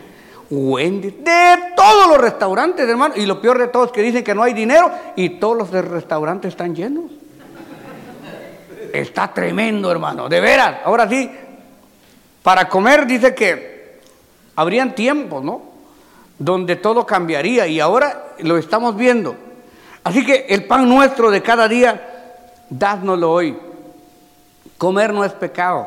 Wendy, 0.51 1.11
de 1.11 1.70
todos 1.81 2.09
los 2.09 2.19
restaurantes, 2.19 2.87
hermano. 2.87 3.15
Y 3.17 3.25
lo 3.25 3.41
peor 3.41 3.59
de 3.59 3.69
todo 3.69 3.87
es 3.87 3.91
que 3.91 4.03
dicen 4.03 4.23
que 4.23 4.35
no 4.35 4.43
hay 4.43 4.53
dinero 4.53 4.91
y 5.17 5.31
todos 5.41 5.57
los 5.57 5.71
restaurantes 5.71 6.51
están 6.51 6.75
llenos. 6.75 7.05
Está 8.93 9.33
tremendo, 9.33 9.91
hermano. 9.91 10.29
De 10.29 10.41
veras, 10.43 10.81
ahora 10.85 11.09
sí, 11.09 11.31
para 12.43 12.69
comer 12.69 13.07
dice 13.07 13.35
que 13.35 13.99
habrían 14.57 14.95
tiempos, 14.95 15.43
¿no? 15.43 15.63
Donde 16.39 16.77
todo 16.77 17.07
cambiaría 17.07 17.67
y 17.67 17.81
ahora 17.81 18.35
lo 18.41 18.59
estamos 18.59 18.95
viendo. 18.95 19.35
Así 20.05 20.27
que 20.27 20.47
el 20.51 20.67
pan 20.67 20.87
nuestro 20.87 21.31
de 21.31 21.41
cada 21.41 21.67
día, 21.67 22.35
dádnoslo 22.69 23.33
hoy. 23.33 23.57
Comer 24.77 25.15
no 25.15 25.25
es 25.25 25.33
pecado. 25.33 25.87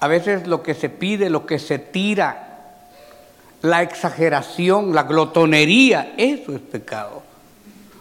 A 0.00 0.08
veces 0.08 0.46
lo 0.46 0.62
que 0.62 0.72
se 0.72 0.88
pide, 0.88 1.28
lo 1.28 1.44
que 1.44 1.58
se 1.58 1.78
tira, 1.78 2.47
la 3.62 3.82
exageración, 3.82 4.94
la 4.94 5.02
glotonería, 5.04 6.14
eso 6.16 6.54
es 6.54 6.60
pecado. 6.60 7.22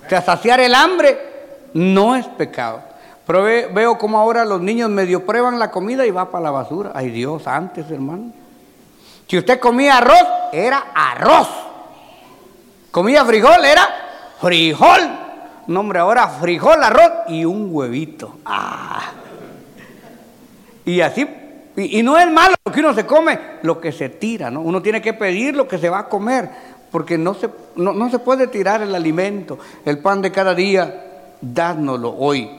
O 0.06 0.10
sea, 0.10 0.22
saciar 0.22 0.60
el 0.60 0.76
hambre 0.76 1.18
no 1.74 2.16
es 2.16 2.26
pecado. 2.28 2.82
Pero 3.26 3.44
veo 3.44 3.98
como 3.98 4.18
ahora 4.18 4.46
los 4.46 4.62
niños 4.62 4.90
medio 4.90 5.26
prueban 5.26 5.60
la 5.60 5.70
comida 5.70 6.06
y 6.06 6.12
va 6.12 6.32
para 6.32 6.46
la 6.46 6.52
basura. 6.52 6.92
Ay 6.94 7.10
Dios, 7.10 7.46
antes 7.46 7.92
hermano. 7.92 8.32
Si 9.28 9.38
usted 9.38 9.60
comía 9.60 9.98
arroz, 9.98 10.24
era 10.54 10.92
arroz. 10.96 11.50
Comía 12.90 13.26
frijol, 13.26 13.66
era 13.66 13.86
frijol. 14.40 15.02
No, 15.68 15.82
hombre, 15.82 16.00
ahora 16.00 16.30
frijol, 16.30 16.82
arroz 16.82 17.12
y 17.28 17.44
un 17.44 17.68
huevito. 17.70 18.38
Ah. 18.46 19.12
Y 20.86 21.02
así 21.02 21.28
y, 21.80 22.02
no 22.02 22.18
es 22.18 22.28
malo 22.32 22.56
lo 22.66 22.72
que 22.72 22.80
uno 22.80 22.92
se 22.96 23.06
come, 23.06 23.40
lo 23.62 23.80
que 23.80 23.92
se 23.92 24.10
tira, 24.10 24.50
¿no? 24.50 24.62
Uno 24.62 24.82
tiene 24.82 25.00
que 25.00 25.14
pedir 25.14 25.56
lo 25.56 25.68
que 25.68 25.78
se 25.78 25.90
va 25.90 26.00
a 26.00 26.10
comer, 26.10 26.50
porque 26.92 27.20
no 27.20 27.36
se, 27.36 27.52
no, 27.76 28.10
se 28.10 28.18
puede 28.18 28.48
tirar 28.48 28.82
el 28.82 28.96
alimento, 28.96 29.60
el 29.86 30.00
pan 30.00 30.24
de 30.24 30.32
cada 30.32 30.56
día, 30.56 31.36
dádnoslo 31.40 32.16
hoy. 32.18 32.50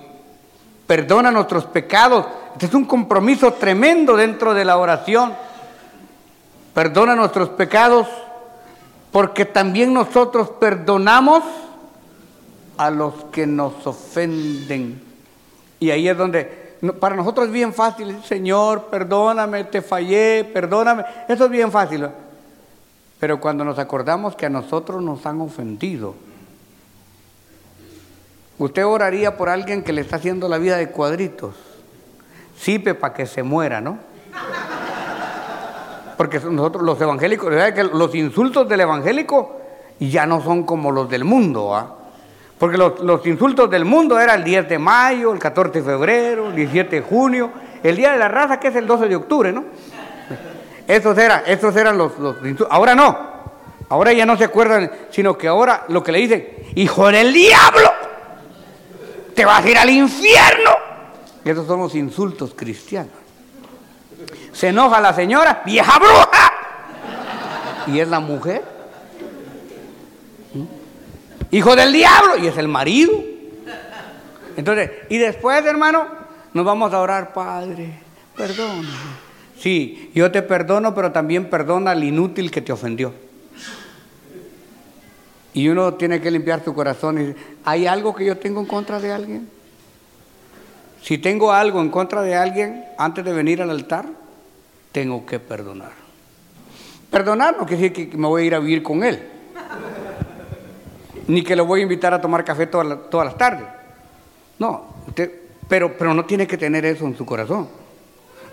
Perdona 0.86 1.32
nuestros 1.32 1.64
pecados. 1.64 2.26
Este 2.52 2.66
es 2.66 2.74
un 2.74 2.84
compromiso 2.84 3.52
tremendo 3.54 4.16
dentro 4.16 4.54
de 4.54 4.64
la 4.64 4.78
oración. 4.78 5.34
Perdona 6.72 7.16
nuestros 7.16 7.48
pecados, 7.48 8.06
porque 9.10 9.44
también 9.44 9.92
nosotros 9.92 10.50
perdonamos 10.60 11.42
a 12.76 12.88
los 12.90 13.14
que 13.32 13.48
nos 13.48 13.84
ofenden. 13.84 15.02
Y 15.80 15.90
ahí 15.90 16.08
es 16.08 16.16
donde 16.16 16.67
para 17.00 17.16
nosotros 17.16 17.46
es 17.46 17.52
bien 17.52 17.72
fácil, 17.72 18.22
Señor, 18.24 18.84
perdóname, 18.84 19.64
te 19.64 19.82
fallé, 19.82 20.44
perdóname. 20.44 21.04
Eso 21.28 21.46
es 21.46 21.50
bien 21.50 21.72
fácil. 21.72 22.08
Pero 23.18 23.40
cuando 23.40 23.64
nos 23.64 23.78
acordamos 23.78 24.36
que 24.36 24.46
a 24.46 24.50
nosotros 24.50 25.02
nos 25.02 25.26
han 25.26 25.40
ofendido, 25.40 26.14
usted 28.58 28.86
oraría 28.86 29.36
por 29.36 29.48
alguien 29.48 29.82
que 29.82 29.92
le 29.92 30.02
está 30.02 30.16
haciendo 30.16 30.48
la 30.48 30.58
vida 30.58 30.76
de 30.76 30.90
cuadritos. 30.90 31.54
Sipe 32.56 32.94
para 32.94 33.14
que 33.14 33.26
se 33.26 33.42
muera, 33.42 33.80
¿no? 33.80 33.98
Porque 36.16 36.40
nosotros 36.40 36.82
los 36.84 37.00
evangélicos, 37.00 37.50
¿verdad 37.50 37.74
que 37.74 37.84
los 37.84 38.14
insultos 38.14 38.68
del 38.68 38.80
evangélico 38.80 39.60
ya 40.00 40.26
no 40.26 40.40
son 40.42 40.64
como 40.64 40.92
los 40.92 41.08
del 41.08 41.24
mundo, 41.24 41.74
¿ah? 41.74 41.97
Porque 42.58 42.76
los, 42.76 43.00
los 43.00 43.24
insultos 43.26 43.70
del 43.70 43.84
mundo 43.84 44.18
eran 44.18 44.40
el 44.40 44.44
10 44.44 44.68
de 44.68 44.78
mayo, 44.78 45.32
el 45.32 45.38
14 45.38 45.80
de 45.80 45.84
febrero, 45.84 46.48
el 46.48 46.56
17 46.56 46.96
de 46.96 47.02
junio, 47.02 47.50
el 47.82 47.96
Día 47.96 48.12
de 48.12 48.18
la 48.18 48.28
Raza, 48.28 48.58
que 48.58 48.68
es 48.68 48.76
el 48.76 48.86
12 48.86 49.08
de 49.08 49.16
octubre, 49.16 49.52
¿no? 49.52 49.64
Esos, 50.86 51.16
eran, 51.18 51.42
esos 51.46 51.76
eran 51.76 51.96
los, 51.98 52.18
los 52.18 52.36
insultos. 52.38 52.68
Ahora 52.70 52.94
no, 52.94 53.16
ahora 53.88 54.12
ya 54.12 54.26
no 54.26 54.36
se 54.36 54.44
acuerdan, 54.44 54.90
sino 55.10 55.36
que 55.38 55.46
ahora 55.46 55.84
lo 55.88 56.02
que 56.02 56.12
le 56.12 56.18
dicen, 56.18 56.48
hijo 56.74 57.08
del 57.08 57.32
diablo, 57.32 57.92
te 59.34 59.44
vas 59.44 59.64
a 59.64 59.68
ir 59.68 59.78
al 59.78 59.90
infierno. 59.90 60.70
Esos 61.44 61.66
son 61.66 61.80
los 61.80 61.94
insultos 61.94 62.54
cristianos. 62.56 63.12
Se 64.52 64.68
enoja 64.68 65.00
la 65.00 65.14
señora, 65.14 65.62
vieja 65.64 65.98
bruja. 65.98 66.52
Y 67.86 68.00
es 68.00 68.08
la 68.08 68.20
mujer. 68.20 68.77
Hijo 71.50 71.76
del 71.76 71.92
diablo. 71.92 72.36
Y 72.42 72.46
es 72.46 72.56
el 72.58 72.68
marido. 72.68 73.12
Entonces, 74.56 74.90
y 75.08 75.18
después, 75.18 75.64
hermano, 75.64 76.06
nos 76.52 76.64
vamos 76.64 76.92
a 76.92 77.00
orar, 77.00 77.32
Padre, 77.32 77.92
perdóname. 78.36 78.88
Sí, 79.58 80.10
yo 80.14 80.30
te 80.30 80.42
perdono, 80.42 80.94
pero 80.94 81.12
también 81.12 81.50
perdona 81.50 81.92
al 81.92 82.02
inútil 82.02 82.50
que 82.50 82.60
te 82.60 82.72
ofendió. 82.72 83.12
Y 85.52 85.68
uno 85.68 85.94
tiene 85.94 86.20
que 86.20 86.30
limpiar 86.30 86.64
su 86.64 86.74
corazón 86.74 87.20
y 87.20 87.34
¿hay 87.64 87.86
algo 87.86 88.14
que 88.14 88.24
yo 88.24 88.36
tengo 88.38 88.60
en 88.60 88.66
contra 88.66 89.00
de 89.00 89.12
alguien? 89.12 89.48
Si 91.02 91.18
tengo 91.18 91.52
algo 91.52 91.80
en 91.80 91.90
contra 91.90 92.22
de 92.22 92.36
alguien, 92.36 92.84
antes 92.96 93.24
de 93.24 93.32
venir 93.32 93.62
al 93.62 93.70
altar, 93.70 94.06
tengo 94.92 95.24
que 95.26 95.40
perdonar. 95.40 95.92
Perdonar 97.10 97.56
no 97.56 97.66
quiere 97.66 97.82
decir 97.82 98.10
que 98.10 98.16
me 98.16 98.26
voy 98.26 98.42
a 98.42 98.44
ir 98.44 98.54
a 98.54 98.58
vivir 98.58 98.82
con 98.82 99.02
él. 99.02 99.20
Ni 101.28 101.42
que 101.42 101.54
lo 101.54 101.66
voy 101.66 101.80
a 101.80 101.82
invitar 101.82 102.12
a 102.14 102.20
tomar 102.20 102.44
café 102.44 102.66
todas 102.66 102.86
las, 102.86 103.36
tardes. 103.36 103.66
No, 104.58 104.94
usted, 105.06 105.30
pero, 105.68 105.96
pero 105.96 106.14
no 106.14 106.24
tiene 106.24 106.46
que 106.46 106.56
tener 106.56 106.84
eso 106.86 107.04
en 107.04 107.16
su 107.16 107.24
corazón. 107.26 107.68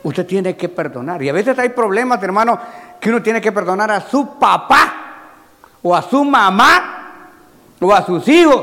Usted 0.03 0.25
tiene 0.25 0.55
que 0.55 0.69
perdonar. 0.69 1.23
Y 1.23 1.29
a 1.29 1.33
veces 1.33 1.57
hay 1.57 1.69
problemas, 1.69 2.21
hermano, 2.21 2.59
que 2.99 3.09
uno 3.09 3.23
tiene 3.23 3.41
que 3.41 3.51
perdonar 3.51 3.91
a 3.91 4.01
su 4.01 4.37
papá, 4.37 4.93
o 5.81 5.95
a 5.95 6.01
su 6.01 6.23
mamá, 6.25 7.21
o 7.79 7.93
a 7.93 8.05
sus 8.05 8.27
hijos, 8.27 8.61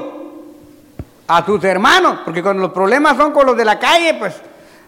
a 1.26 1.44
sus 1.44 1.64
hermanos. 1.64 2.20
Porque 2.24 2.42
cuando 2.42 2.62
los 2.62 2.72
problemas 2.72 3.16
son 3.16 3.32
con 3.32 3.46
los 3.46 3.56
de 3.56 3.64
la 3.64 3.78
calle, 3.78 4.14
pues 4.14 4.34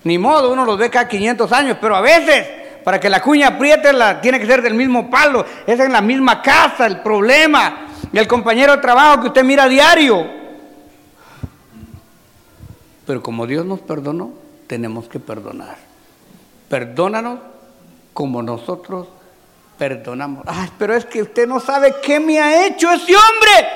ni 0.04 0.18
modo, 0.18 0.52
uno 0.52 0.66
los 0.66 0.78
ve 0.78 0.90
cada 0.90 1.08
500 1.08 1.50
años. 1.50 1.78
Pero 1.80 1.96
a 1.96 2.02
veces, 2.02 2.46
para 2.84 3.00
que 3.00 3.08
la 3.08 3.22
cuña 3.22 3.48
apriete, 3.48 3.90
la, 3.94 4.20
tiene 4.20 4.38
que 4.38 4.46
ser 4.46 4.60
del 4.60 4.74
mismo 4.74 5.08
palo. 5.08 5.46
Es 5.66 5.80
en 5.80 5.92
la 5.92 6.02
misma 6.02 6.42
casa 6.42 6.86
el 6.86 7.00
problema. 7.00 7.88
Y 8.14 8.18
el 8.18 8.28
compañero 8.28 8.76
de 8.76 8.78
trabajo 8.80 9.22
que 9.22 9.26
usted 9.26 9.42
mira 9.42 9.64
a 9.64 9.68
diario. 9.68 10.24
Pero 13.04 13.20
como 13.20 13.44
Dios 13.44 13.66
nos 13.66 13.80
perdonó, 13.80 14.32
tenemos 14.68 15.08
que 15.08 15.18
perdonar. 15.18 15.78
Perdónanos 16.68 17.40
como 18.12 18.40
nosotros 18.40 19.08
perdonamos. 19.76 20.44
Ay, 20.46 20.70
pero 20.78 20.94
es 20.94 21.04
que 21.04 21.22
usted 21.22 21.48
no 21.48 21.58
sabe 21.58 21.96
qué 22.04 22.20
me 22.20 22.38
ha 22.38 22.68
hecho 22.68 22.88
ese 22.92 23.16
hombre. 23.16 23.68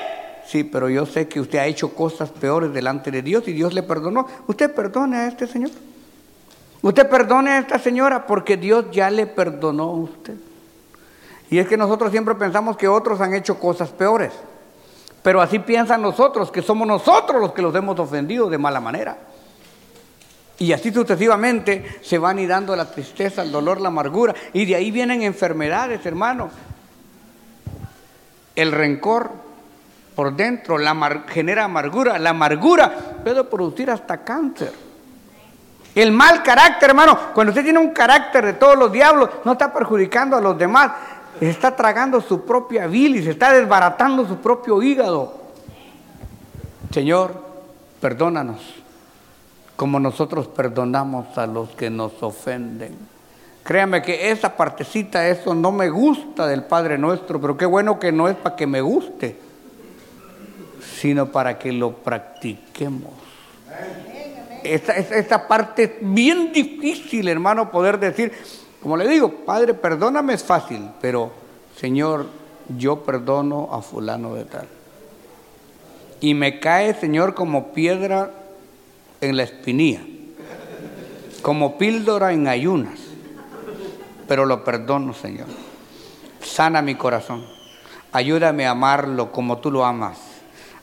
Sí, 0.47 0.63
pero 0.63 0.87
yo 0.87 1.05
sé 1.05 1.27
que 1.27 1.41
usted 1.41 1.59
ha 1.59 1.65
hecho 1.65 1.93
cosas 1.93 2.29
peores 2.29 2.71
delante 2.71 3.11
de 3.11 3.21
Dios 3.21 3.45
y 3.45 3.51
Dios 3.51 3.73
le 3.73 3.83
perdonó. 3.83 4.25
Usted 4.47 4.73
perdone 4.73 5.17
a 5.17 5.27
este 5.27 5.47
señor. 5.47 5.71
Usted 6.81 7.09
perdone 7.09 7.49
a 7.49 7.59
esta 7.59 7.77
señora 7.77 8.25
porque 8.25 8.55
Dios 8.55 8.85
ya 8.89 9.09
le 9.09 9.27
perdonó 9.27 9.83
a 9.83 9.95
usted. 9.95 10.35
Y 11.49 11.57
es 11.57 11.67
que 11.67 11.77
nosotros 11.77 12.11
siempre 12.11 12.35
pensamos 12.35 12.77
que 12.77 12.87
otros 12.87 13.21
han 13.21 13.33
hecho 13.33 13.59
cosas 13.59 13.89
peores. 13.89 14.31
Pero 15.23 15.41
así 15.41 15.59
piensan 15.59 16.01
nosotros, 16.01 16.51
que 16.51 16.61
somos 16.61 16.87
nosotros 16.87 17.41
los 17.41 17.53
que 17.53 17.61
los 17.61 17.75
hemos 17.75 17.99
ofendido 17.99 18.49
de 18.49 18.57
mala 18.57 18.79
manera. 18.79 19.17
Y 20.59 20.73
así 20.73 20.91
sucesivamente 20.91 21.99
se 22.01 22.17
van 22.17 22.45
dando 22.47 22.75
la 22.75 22.91
tristeza, 22.91 23.41
el 23.41 23.51
dolor, 23.51 23.81
la 23.81 23.87
amargura. 23.87 24.35
Y 24.53 24.65
de 24.65 24.75
ahí 24.75 24.91
vienen 24.91 25.21
enfermedades, 25.21 26.05
hermano. 26.05 26.49
El 28.55 28.71
rencor 28.71 29.31
por 30.15 30.35
dentro 30.35 30.77
genera 31.27 31.63
amargura. 31.63 32.19
La 32.19 32.31
amargura 32.31 32.93
puede 33.23 33.43
producir 33.45 33.89
hasta 33.89 34.17
cáncer. 34.17 34.73
El 35.95 36.11
mal 36.11 36.43
carácter, 36.43 36.89
hermano, 36.89 37.17
cuando 37.33 37.51
usted 37.51 37.63
tiene 37.63 37.79
un 37.79 37.91
carácter 37.91 38.45
de 38.45 38.53
todos 38.53 38.77
los 38.77 38.91
diablos, 38.91 39.29
no 39.43 39.53
está 39.53 39.73
perjudicando 39.73 40.35
a 40.35 40.41
los 40.41 40.57
demás, 40.57 40.91
está 41.41 41.75
tragando 41.75 42.21
su 42.21 42.45
propia 42.45 42.87
bilis, 42.87 43.25
está 43.27 43.53
desbaratando 43.53 44.27
su 44.27 44.37
propio 44.37 44.81
hígado. 44.81 45.33
Señor, 46.91 47.33
perdónanos, 48.01 48.59
como 49.75 49.99
nosotros 49.99 50.47
perdonamos 50.47 51.37
a 51.37 51.45
los 51.47 51.69
que 51.71 51.89
nos 51.89 52.21
ofenden. 52.21 52.97
Créame 53.63 54.01
que 54.01 54.31
esa 54.31 54.55
partecita, 54.57 55.27
eso 55.27 55.53
no 55.53 55.71
me 55.71 55.89
gusta 55.89 56.47
del 56.47 56.63
Padre 56.63 56.97
nuestro, 56.97 57.39
pero 57.39 57.55
qué 57.55 57.65
bueno 57.65 57.99
que 57.99 58.11
no 58.11 58.27
es 58.27 58.35
para 58.35 58.55
que 58.55 58.65
me 58.65 58.81
guste, 58.81 59.37
sino 60.99 61.27
para 61.27 61.59
que 61.59 61.71
lo 61.71 61.91
practiquemos. 61.91 63.11
Esta- 64.63 64.93
esta 64.95 65.47
parte 65.47 65.83
es 65.83 65.91
bien 66.01 66.51
difícil, 66.51 67.27
hermano, 67.27 67.69
poder 67.71 67.99
decir, 67.99 68.33
como 68.81 68.95
le 68.97 69.07
digo, 69.07 69.45
Padre, 69.45 69.73
perdóname 69.73 70.33
es 70.33 70.43
fácil, 70.43 70.89
pero 71.01 71.31
Señor, 71.77 72.27
yo 72.77 73.03
perdono 73.03 73.69
a 73.71 73.81
fulano 73.81 74.35
de 74.35 74.45
tal. 74.45 74.67
Y 76.21 76.33
me 76.33 76.59
cae, 76.59 76.93
Señor, 76.93 77.33
como 77.33 77.73
piedra 77.73 78.31
en 79.21 79.37
la 79.37 79.43
espinilla, 79.43 80.01
como 81.41 81.77
píldora 81.77 82.31
en 82.33 82.47
ayunas, 82.47 82.99
pero 84.27 84.45
lo 84.45 84.63
perdono, 84.63 85.13
Señor. 85.13 85.47
Sana 86.41 86.81
mi 86.81 86.95
corazón, 86.95 87.45
ayúdame 88.11 88.65
a 88.65 88.71
amarlo 88.71 89.31
como 89.31 89.57
tú 89.57 89.71
lo 89.71 89.85
amas. 89.85 90.28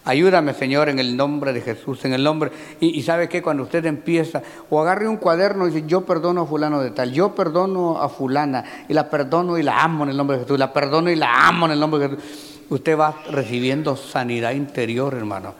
Ayúdame, 0.06 0.54
Señor, 0.54 0.88
en 0.88 1.00
el 1.00 1.16
nombre 1.16 1.52
de 1.52 1.60
Jesús, 1.60 2.04
en 2.04 2.12
el 2.12 2.22
nombre. 2.22 2.52
Y, 2.78 3.02
sabe 3.02 3.28
que 3.28 3.42
cuando 3.42 3.64
usted 3.64 3.84
empieza, 3.86 4.40
o 4.70 4.80
agarre 4.80 5.08
un 5.08 5.16
cuaderno 5.16 5.66
y 5.66 5.72
dice, 5.72 5.84
yo 5.88 6.06
perdono 6.06 6.42
a 6.42 6.46
fulano 6.46 6.80
de 6.80 6.92
tal, 6.92 7.12
yo 7.12 7.34
perdono 7.34 8.00
a 8.00 8.08
fulana, 8.08 8.64
y 8.88 8.94
la 8.94 9.10
perdono 9.10 9.58
y 9.58 9.64
la 9.64 9.82
amo 9.82 10.04
en 10.04 10.10
el 10.10 10.16
nombre 10.16 10.36
de 10.36 10.44
Jesús, 10.44 10.60
la 10.60 10.72
perdono 10.72 11.10
y 11.10 11.16
la 11.16 11.48
amo 11.48 11.66
en 11.66 11.72
el 11.72 11.80
nombre 11.80 12.00
de 12.00 12.08
Jesús. 12.10 12.24
Usted 12.68 12.96
va 12.96 13.16
recibiendo 13.32 13.96
sanidad 13.96 14.52
interior, 14.52 15.12
hermano. 15.12 15.54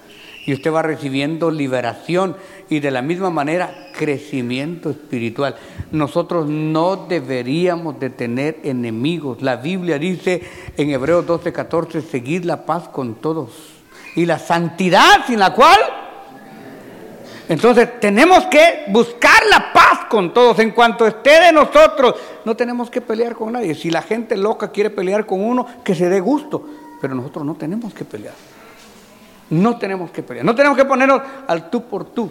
Y 0.46 0.52
usted 0.52 0.72
va 0.72 0.82
recibiendo 0.82 1.50
liberación 1.50 2.36
y 2.70 2.78
de 2.78 2.92
la 2.92 3.02
misma 3.02 3.30
manera 3.30 3.90
crecimiento 3.98 4.90
espiritual. 4.90 5.56
Nosotros 5.90 6.48
no 6.48 7.06
deberíamos 7.08 7.98
de 7.98 8.10
tener 8.10 8.60
enemigos. 8.62 9.42
La 9.42 9.56
Biblia 9.56 9.98
dice 9.98 10.40
en 10.76 10.90
Hebreos 10.90 11.26
12, 11.26 11.52
14, 11.52 12.00
seguid 12.00 12.44
la 12.44 12.64
paz 12.64 12.88
con 12.88 13.16
todos. 13.16 13.75
Y 14.16 14.26
la 14.26 14.38
santidad 14.38 15.24
sin 15.26 15.38
la 15.38 15.52
cual... 15.52 15.78
Entonces 17.48 18.00
tenemos 18.00 18.46
que 18.46 18.86
buscar 18.88 19.46
la 19.48 19.72
paz 19.72 20.06
con 20.10 20.34
todos. 20.34 20.58
En 20.58 20.72
cuanto 20.72 21.06
esté 21.06 21.40
de 21.40 21.52
nosotros, 21.52 22.16
no 22.44 22.56
tenemos 22.56 22.90
que 22.90 23.00
pelear 23.00 23.36
con 23.36 23.52
nadie. 23.52 23.74
Si 23.76 23.88
la 23.88 24.02
gente 24.02 24.36
loca 24.36 24.72
quiere 24.72 24.90
pelear 24.90 25.26
con 25.26 25.44
uno, 25.44 25.64
que 25.84 25.94
se 25.94 26.08
dé 26.08 26.18
gusto. 26.18 26.66
Pero 27.00 27.14
nosotros 27.14 27.44
no 27.44 27.54
tenemos 27.54 27.94
que 27.94 28.04
pelear. 28.04 28.34
No 29.50 29.78
tenemos 29.78 30.10
que 30.10 30.24
pelear. 30.24 30.44
No 30.44 30.56
tenemos 30.56 30.76
que 30.76 30.84
ponernos 30.84 31.22
al 31.46 31.70
tú 31.70 31.84
por 31.84 32.06
tú. 32.06 32.28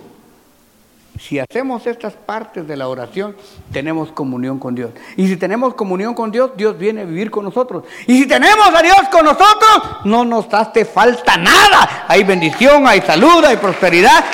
Si 1.20 1.40
hacemos 1.40 1.88
estas 1.88 2.14
partes 2.14 2.68
de 2.68 2.76
la 2.76 2.90
oración, 2.90 3.38
tenemos 3.72 4.12
comunión 4.12 4.60
con 4.60 4.76
Dios. 4.76 4.92
Y 5.16 5.28
si 5.28 5.38
tenemos 5.38 5.74
comunión 5.74 6.14
con 6.14 6.30
Dios, 6.30 6.52
Dios 6.58 6.78
viene 6.78 7.02
a 7.02 7.06
vivir 7.06 7.32
con 7.32 7.46
nosotros. 7.46 7.86
Y 8.06 8.22
si 8.22 8.28
tenemos 8.28 8.68
a 8.74 8.82
Dios 8.82 8.98
con 9.12 9.24
nosotros, 9.24 10.04
no 10.04 10.26
nos 10.26 10.54
hace 10.54 10.84
falta 10.84 11.38
nada. 11.38 12.06
Hay 12.10 12.24
bendición, 12.26 12.86
hay 12.86 13.00
salud, 13.02 13.46
hay 13.46 13.56
prosperidad, 13.56 14.26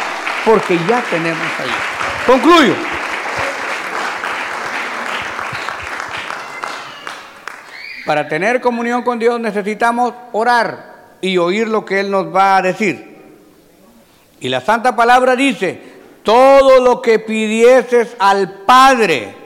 porque 0.44 0.80
ya 0.88 1.04
tenemos 1.10 1.40
a 1.60 1.64
Dios. 1.64 1.76
Concluyo. 2.26 2.74
Para 8.06 8.28
tener 8.28 8.60
comunión 8.60 9.04
con 9.04 9.20
Dios 9.20 9.40
necesitamos 9.40 10.14
orar 10.32 11.16
y 11.22 11.38
oír 11.38 11.68
lo 11.68 11.86
que 11.86 12.00
Él 12.00 12.10
nos 12.10 12.34
va 12.36 12.58
a 12.58 12.62
decir. 12.64 13.12
Y 14.40 14.50
la 14.50 14.60
Santa 14.62 14.96
Palabra 14.96 15.36
dice, 15.36 15.91
todo 16.24 16.80
lo 16.80 17.02
que 17.02 17.20
pidieses 17.20 18.16
al 18.20 18.64
Padre 18.66 19.42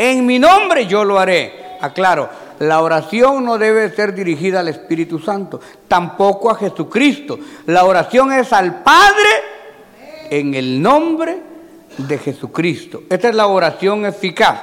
en 0.00 0.24
mi 0.24 0.38
nombre 0.38 0.86
yo 0.86 1.04
lo 1.04 1.18
haré. 1.18 1.76
Aclaro, 1.78 2.30
La 2.60 2.80
oración 2.80 3.44
no 3.44 3.58
debe 3.58 3.90
ser 3.90 4.14
dirigida 4.14 4.60
al 4.60 4.68
Espíritu 4.68 5.18
Santo, 5.18 5.60
tampoco 5.88 6.50
a 6.50 6.54
Jesucristo. 6.54 7.38
La 7.66 7.84
oración 7.84 8.32
es 8.32 8.50
al 8.52 8.82
Padre 8.82 9.28
en 10.30 10.54
el 10.54 10.80
nombre 10.80 11.38
de 11.98 12.16
Jesucristo. 12.16 13.02
Esta 13.10 13.28
es 13.28 13.34
la 13.34 13.46
oración 13.46 14.06
eficaz. 14.06 14.62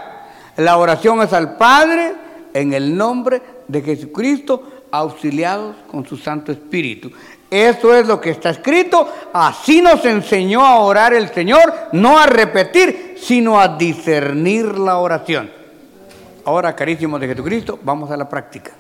La 0.58 0.78
oración 0.78 1.22
es 1.22 1.34
al 1.34 1.56
Padre 1.56 2.14
en 2.54 2.74
el 2.74 2.98
nombre 2.98 3.42
de 3.68 3.84
Jesucristo, 3.84 4.64
auxiliados 4.90 5.76
con 5.92 6.04
su 6.04 6.18
Santo 6.18 6.52
Espíritu. 6.52 7.12
Eso 7.50 7.96
es 7.96 8.06
lo 8.08 8.20
que 8.20 8.32
está 8.32 8.50
escrito. 8.50 9.08
Así 9.32 9.82
nos 9.82 10.04
enseñó 10.06 10.66
a 10.66 10.80
orar 10.80 11.14
el 11.14 11.30
Señor, 11.34 11.74
no 11.94 12.20
a 12.20 12.26
repetir, 12.26 13.16
sino 13.22 13.60
a 13.60 13.70
discernir 13.70 14.78
la 14.78 14.98
oración. 14.98 15.50
Ahora, 16.44 16.76
carísimos 16.76 17.20
de 17.20 17.28
Jesucristo, 17.28 17.80
vamos 17.84 18.12
a 18.12 18.18
la 18.18 18.28
práctica. 18.28 18.72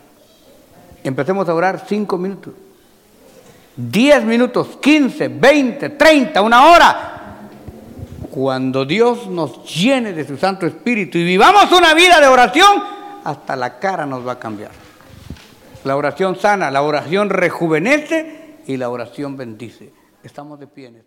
Empecemos 1.03 1.47
a 1.47 1.53
orar 1.53 1.83
cinco 1.87 2.17
minutos, 2.17 2.53
diez 3.75 4.23
minutos, 4.23 4.77
quince, 4.81 5.29
veinte, 5.29 5.91
treinta, 5.91 6.41
una 6.41 6.65
hora. 6.67 7.13
Cuando 8.29 8.85
Dios 8.85 9.27
nos 9.27 9.63
llene 9.63 10.13
de 10.13 10.27
su 10.27 10.37
Santo 10.37 10.65
Espíritu 10.65 11.17
y 11.17 11.23
vivamos 11.23 11.71
una 11.71 11.93
vida 11.93 12.19
de 12.19 12.27
oración, 12.27 12.83
hasta 13.23 13.55
la 13.55 13.79
cara 13.79 14.05
nos 14.05 14.27
va 14.27 14.33
a 14.33 14.39
cambiar. 14.39 14.71
La 15.83 15.95
oración 15.95 16.37
sana, 16.37 16.69
la 16.69 16.81
oración 16.81 17.29
rejuvenece 17.29 18.46
y 18.67 18.77
la 18.77 18.89
oración 18.89 19.37
bendice. 19.37 19.93
Estamos 20.23 20.59
de 20.59 20.67
pie 20.67 20.87
en 20.87 20.97
esta 20.97 21.06